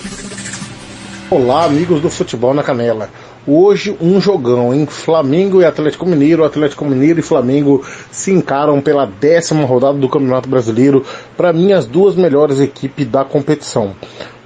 Olá, 1.32 1.66
amigos 1.66 2.00
do 2.00 2.10
Futebol 2.10 2.54
na 2.54 2.62
Canela. 2.62 3.10
Hoje 3.52 3.98
um 4.00 4.22
jogão 4.22 4.72
em 4.76 4.86
Flamengo 4.86 5.60
e 5.60 5.66
Atlético 5.66 6.06
Mineiro. 6.06 6.46
Atlético 6.46 6.86
Mineiro 6.86 7.20
e 7.20 7.24
Flamengo 7.24 7.84
se 8.12 8.32
encaram 8.32 8.80
pela 8.80 9.08
décima 9.08 9.66
rodada 9.66 9.98
do 9.98 10.08
Campeonato 10.08 10.48
Brasileiro. 10.48 11.04
Para 11.36 11.52
mim, 11.52 11.72
as 11.72 11.88
duas 11.88 12.14
melhores 12.14 12.60
equipes 12.60 13.08
da 13.08 13.26
competição. 13.26 13.96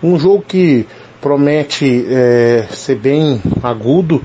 Um 0.02 0.18
jogo 0.18 0.46
que 0.48 0.88
promete 1.20 2.06
é, 2.08 2.66
ser 2.72 2.96
bem 2.96 3.42
agudo. 3.62 4.24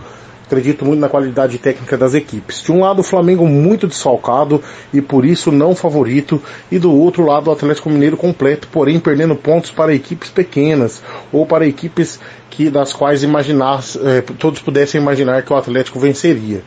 Acredito 0.48 0.82
muito 0.82 0.98
na 0.98 1.10
qualidade 1.10 1.58
técnica 1.58 1.94
das 1.94 2.14
equipes. 2.14 2.62
De 2.62 2.72
um 2.72 2.80
lado, 2.80 3.00
o 3.00 3.04
Flamengo 3.04 3.46
muito 3.46 3.86
desfalcado 3.86 4.62
e 4.94 5.02
por 5.02 5.26
isso 5.26 5.52
não 5.52 5.76
favorito, 5.76 6.42
e 6.72 6.78
do 6.78 6.90
outro 6.90 7.26
lado, 7.26 7.48
o 7.48 7.52
Atlético 7.52 7.90
Mineiro 7.90 8.16
completo, 8.16 8.66
porém 8.72 8.98
perdendo 8.98 9.36
pontos 9.36 9.70
para 9.70 9.94
equipes 9.94 10.30
pequenas 10.30 11.02
ou 11.30 11.44
para 11.44 11.66
equipes 11.66 12.18
que 12.48 12.70
das 12.70 12.94
quais 12.94 13.22
imaginar, 13.22 13.84
é, 14.02 14.22
todos 14.38 14.60
pudessem 14.60 14.98
imaginar 14.98 15.42
que 15.42 15.52
o 15.52 15.56
Atlético 15.56 16.00
venceria. 16.00 16.62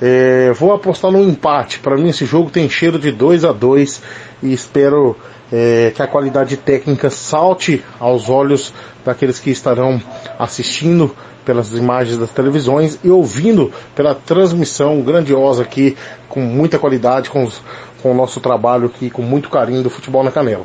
É, 0.00 0.52
vou 0.52 0.72
apostar 0.72 1.10
no 1.10 1.20
empate. 1.20 1.80
Para 1.80 1.96
mim, 1.96 2.10
esse 2.10 2.24
jogo 2.24 2.50
tem 2.50 2.70
cheiro 2.70 3.00
de 3.00 3.10
2 3.10 3.44
a 3.44 3.50
2 3.50 4.00
e 4.44 4.52
espero 4.52 5.16
é, 5.52 5.92
que 5.94 6.02
a 6.02 6.06
qualidade 6.06 6.56
técnica 6.56 7.10
salte 7.10 7.84
aos 7.98 8.28
olhos 8.28 8.72
daqueles 9.04 9.38
que 9.38 9.50
estarão 9.50 10.00
assistindo 10.38 11.14
pelas 11.44 11.72
imagens 11.72 12.16
das 12.16 12.30
televisões 12.30 12.98
e 13.04 13.10
ouvindo 13.10 13.70
pela 13.94 14.14
transmissão 14.14 15.02
grandiosa 15.02 15.62
aqui, 15.62 15.96
com 16.28 16.40
muita 16.40 16.78
qualidade, 16.78 17.28
com, 17.28 17.44
os, 17.44 17.60
com 18.02 18.12
o 18.12 18.14
nosso 18.14 18.40
trabalho 18.40 18.86
aqui, 18.86 19.10
com 19.10 19.22
muito 19.22 19.50
carinho 19.50 19.82
do 19.82 19.90
futebol 19.90 20.24
na 20.24 20.30
canela. 20.30 20.64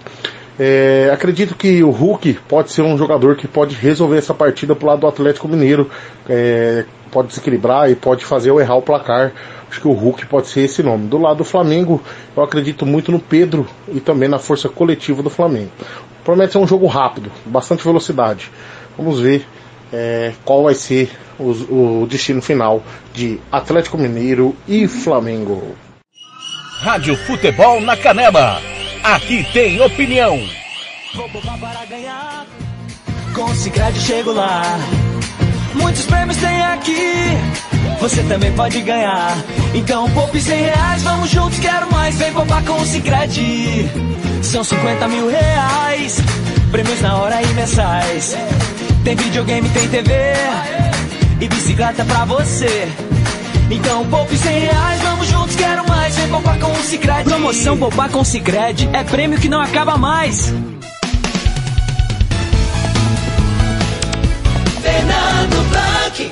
É, 0.57 1.09
acredito 1.13 1.55
que 1.55 1.81
o 1.83 1.89
Hulk 1.89 2.37
pode 2.47 2.71
ser 2.71 2.81
um 2.81 2.97
jogador 2.97 3.37
que 3.37 3.47
pode 3.47 3.75
resolver 3.75 4.17
essa 4.17 4.33
partida 4.33 4.75
pro 4.75 4.87
lado 4.87 4.99
do 4.99 5.07
Atlético 5.07 5.47
Mineiro, 5.47 5.89
é, 6.27 6.83
pode 7.11 7.29
desequilibrar 7.29 7.89
e 7.89 7.95
pode 7.95 8.25
fazer 8.25 8.49
eu 8.49 8.59
errar 8.59 8.75
o 8.75 8.81
placar. 8.81 9.33
Acho 9.69 9.81
que 9.81 9.87
o 9.87 9.93
Hulk 9.93 10.25
pode 10.25 10.47
ser 10.47 10.61
esse 10.61 10.81
nome. 10.81 11.07
Do 11.07 11.17
lado 11.17 11.37
do 11.37 11.43
Flamengo, 11.43 12.01
eu 12.35 12.41
acredito 12.41 12.85
muito 12.85 13.11
no 13.11 13.19
Pedro 13.19 13.67
e 13.87 13.99
também 13.99 14.27
na 14.27 14.39
força 14.39 14.67
coletiva 14.67 15.21
do 15.21 15.29
Flamengo. 15.29 15.71
Promete 16.23 16.53
ser 16.53 16.57
um 16.57 16.67
jogo 16.67 16.87
rápido, 16.87 17.31
bastante 17.45 17.83
velocidade. 17.83 18.51
Vamos 18.97 19.19
ver 19.19 19.45
é, 19.93 20.33
qual 20.43 20.63
vai 20.63 20.73
ser 20.73 21.11
o, 21.39 22.01
o 22.01 22.07
destino 22.07 22.41
final 22.41 22.83
de 23.13 23.39
Atlético 23.51 23.97
Mineiro 23.97 24.55
e 24.67 24.87
Flamengo. 24.87 25.75
Rádio 26.81 27.15
Futebol 27.15 27.81
na 27.81 27.97
Canela. 27.97 28.61
Aqui 29.03 29.45
tem 29.51 29.81
opinião. 29.81 30.39
Vou 31.15 31.29
para 31.29 31.85
ganhar. 31.85 32.45
Com 33.33 33.45
o 33.45 33.55
Cicred 33.55 33.99
chego 33.99 34.31
lá. 34.31 34.79
Muitos 35.75 36.05
prêmios 36.05 36.37
tem 36.37 36.61
aqui. 36.61 37.37
Você 37.99 38.23
também 38.23 38.51
pode 38.53 38.81
ganhar. 38.81 39.37
Então 39.73 40.09
poupe 40.11 40.39
100 40.39 40.61
reais, 40.61 41.03
vamos 41.03 41.29
juntos, 41.29 41.59
quero 41.59 41.91
mais. 41.91 42.15
Vem 42.15 42.31
poupar 42.33 42.63
com 42.63 42.73
o 42.73 42.85
Cicred. 42.85 43.89
São 44.41 44.63
50 44.63 45.07
mil 45.07 45.29
reais. 45.29 46.19
Prêmios 46.71 47.01
na 47.01 47.17
hora 47.17 47.41
e 47.41 47.47
mensais. 47.53 48.35
Tem 49.03 49.15
videogame, 49.15 49.69
tem 49.69 49.87
TV. 49.89 50.11
E 51.41 51.47
bicicleta 51.47 52.03
pra 52.05 52.25
você. 52.25 52.87
Então 53.71 54.05
poupe 54.07 54.35
100 54.35 54.59
reais, 54.59 55.01
vamos 55.01 55.27
juntos, 55.27 55.55
quero 55.55 55.87
mais. 55.87 56.15
Vem 56.15 56.27
poupar 56.29 56.59
com 56.59 56.71
o 56.71 56.83
Cicred. 56.83 57.23
Promoção 57.23 57.77
Poupar 57.77 58.09
com 58.09 58.23
Cicred 58.23 58.89
é 58.93 59.03
prêmio 59.03 59.39
que 59.39 59.47
não 59.47 59.61
acaba 59.61 59.97
mais. 59.97 60.51
Fernando 64.81 65.58
Blanc. 66.09 66.31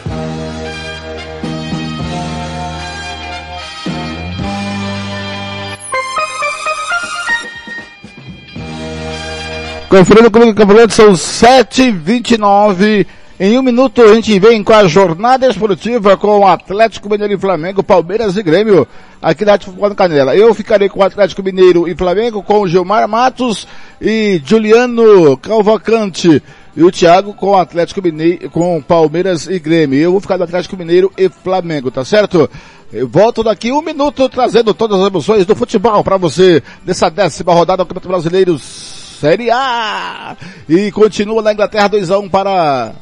Conferindo 9.90 10.30
comigo 10.30 10.54
campeonato, 10.54 10.94
são 10.94 11.14
7h29 11.14 13.08
Em 13.40 13.58
um 13.58 13.62
minuto 13.62 14.02
a 14.02 14.14
gente 14.16 14.38
vem 14.38 14.62
com 14.64 14.74
a 14.74 14.86
jornada 14.88 15.48
esportiva 15.48 16.18
com 16.18 16.46
Atlético 16.46 17.10
Mineiro 17.10 17.34
e 17.34 17.38
Flamengo, 17.38 17.84
Palmeiras 17.84 18.36
e 18.36 18.44
Grêmio, 18.44 18.88
aqui 19.22 19.46
na 19.46 19.60
Futebol 19.60 19.94
Canela. 19.96 20.36
Eu 20.36 20.54
ficarei 20.54 20.90
com 20.90 21.04
Atlético 21.04 21.44
Mineiro 21.44 21.88
e 21.88 21.96
Flamengo, 21.96 22.44
com 22.44 22.68
Gilmar 22.68 23.08
Matos 23.08 23.68
e 24.02 24.42
Juliano 24.44 25.38
Calvacante. 25.38 26.42
E 26.78 26.84
o 26.84 26.92
Thiago 26.92 27.34
com 27.34 27.48
o 27.48 27.58
Atlético 27.58 28.04
Mineiro, 28.04 28.52
com 28.52 28.80
Palmeiras 28.80 29.48
e 29.48 29.58
Grêmio. 29.58 30.00
Eu 30.00 30.12
vou 30.12 30.22
ficar 30.22 30.38
do 30.38 30.44
Atlético 30.44 30.78
Mineiro 30.78 31.12
e 31.18 31.28
Flamengo, 31.28 31.90
tá 31.90 32.06
certo? 32.06 32.48
Eu 32.94 33.08
volto 33.08 33.42
daqui 33.44 33.72
um 33.72 33.82
minuto 33.82 34.30
trazendo 34.30 34.76
todas 34.76 35.02
as 35.02 35.08
emoções 35.08 35.44
do 35.44 35.56
futebol 35.56 36.04
para 36.04 36.18
você 36.18 36.62
dessa 36.86 37.10
décima 37.10 37.52
rodada 37.52 37.84
do 37.84 37.88
Campeonato 37.88 38.10
Brasileiro 38.10 38.60
Série 38.60 39.50
A. 39.50 40.38
E 40.70 40.92
continua 40.92 41.42
na 41.42 41.52
Inglaterra 41.52 41.90
2x1 41.90 42.26
um 42.26 42.30
para 42.30 42.94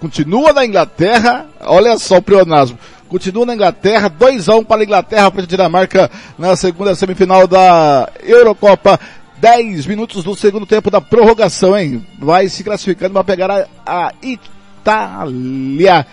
continua 0.00 0.52
na 0.52 0.66
Inglaterra, 0.66 1.46
olha 1.60 1.96
só 1.98 2.16
o 2.18 2.22
pleonasmo, 2.22 2.76
continua 3.08 3.46
na 3.46 3.54
Inglaterra, 3.54 4.10
2x1 4.10 4.58
um 4.58 4.64
para 4.64 4.80
a 4.80 4.84
Inglaterra 4.84 5.30
frente 5.30 5.44
à 5.44 5.48
Dinamarca 5.56 6.10
na 6.36 6.56
segunda 6.56 6.92
semifinal 6.96 7.46
da 7.46 8.08
Eurocopa. 8.24 8.98
10 9.38 9.86
minutos 9.86 10.24
do 10.24 10.34
segundo 10.34 10.66
tempo 10.66 10.90
da 10.90 11.00
prorrogação, 11.00 11.76
hein? 11.76 12.06
Vai 12.18 12.48
se 12.48 12.64
classificando 12.64 13.12
para 13.12 13.24
pegar 13.24 13.50
a, 13.50 13.66
a 13.86 14.12
Itália. 14.22 16.06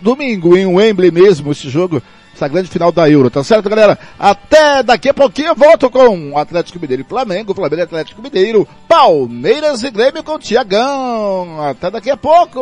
Domingo 0.00 0.56
em 0.56 0.66
Wembley 0.66 1.10
mesmo, 1.10 1.50
esse 1.52 1.68
jogo 1.68 2.02
essa 2.40 2.48
grande 2.48 2.70
final 2.70 2.90
da 2.90 3.08
Euro, 3.08 3.28
tá 3.28 3.44
certo, 3.44 3.68
galera? 3.68 3.98
Até 4.18 4.82
daqui 4.82 5.10
a 5.10 5.14
pouquinho 5.14 5.48
eu 5.48 5.54
volto 5.54 5.90
com 5.90 6.38
Atlético 6.38 6.80
Mineiro 6.80 7.02
e 7.02 7.08
Flamengo, 7.08 7.54
Flamengo 7.54 7.82
e 7.82 7.82
Atlético 7.82 8.22
Mineiro, 8.22 8.66
Palmeiras 8.88 9.82
e 9.82 9.90
Grêmio 9.90 10.24
com 10.24 10.38
Tiagão. 10.38 11.60
Até 11.62 11.90
daqui 11.90 12.10
a 12.10 12.16
pouco. 12.16 12.60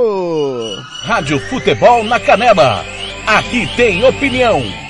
Rádio 1.03 1.39
Futebol 1.49 2.03
na 2.03 2.19
Canela. 2.19 2.85
Aqui 3.25 3.69
tem 3.77 4.05
opinião. 4.05 4.88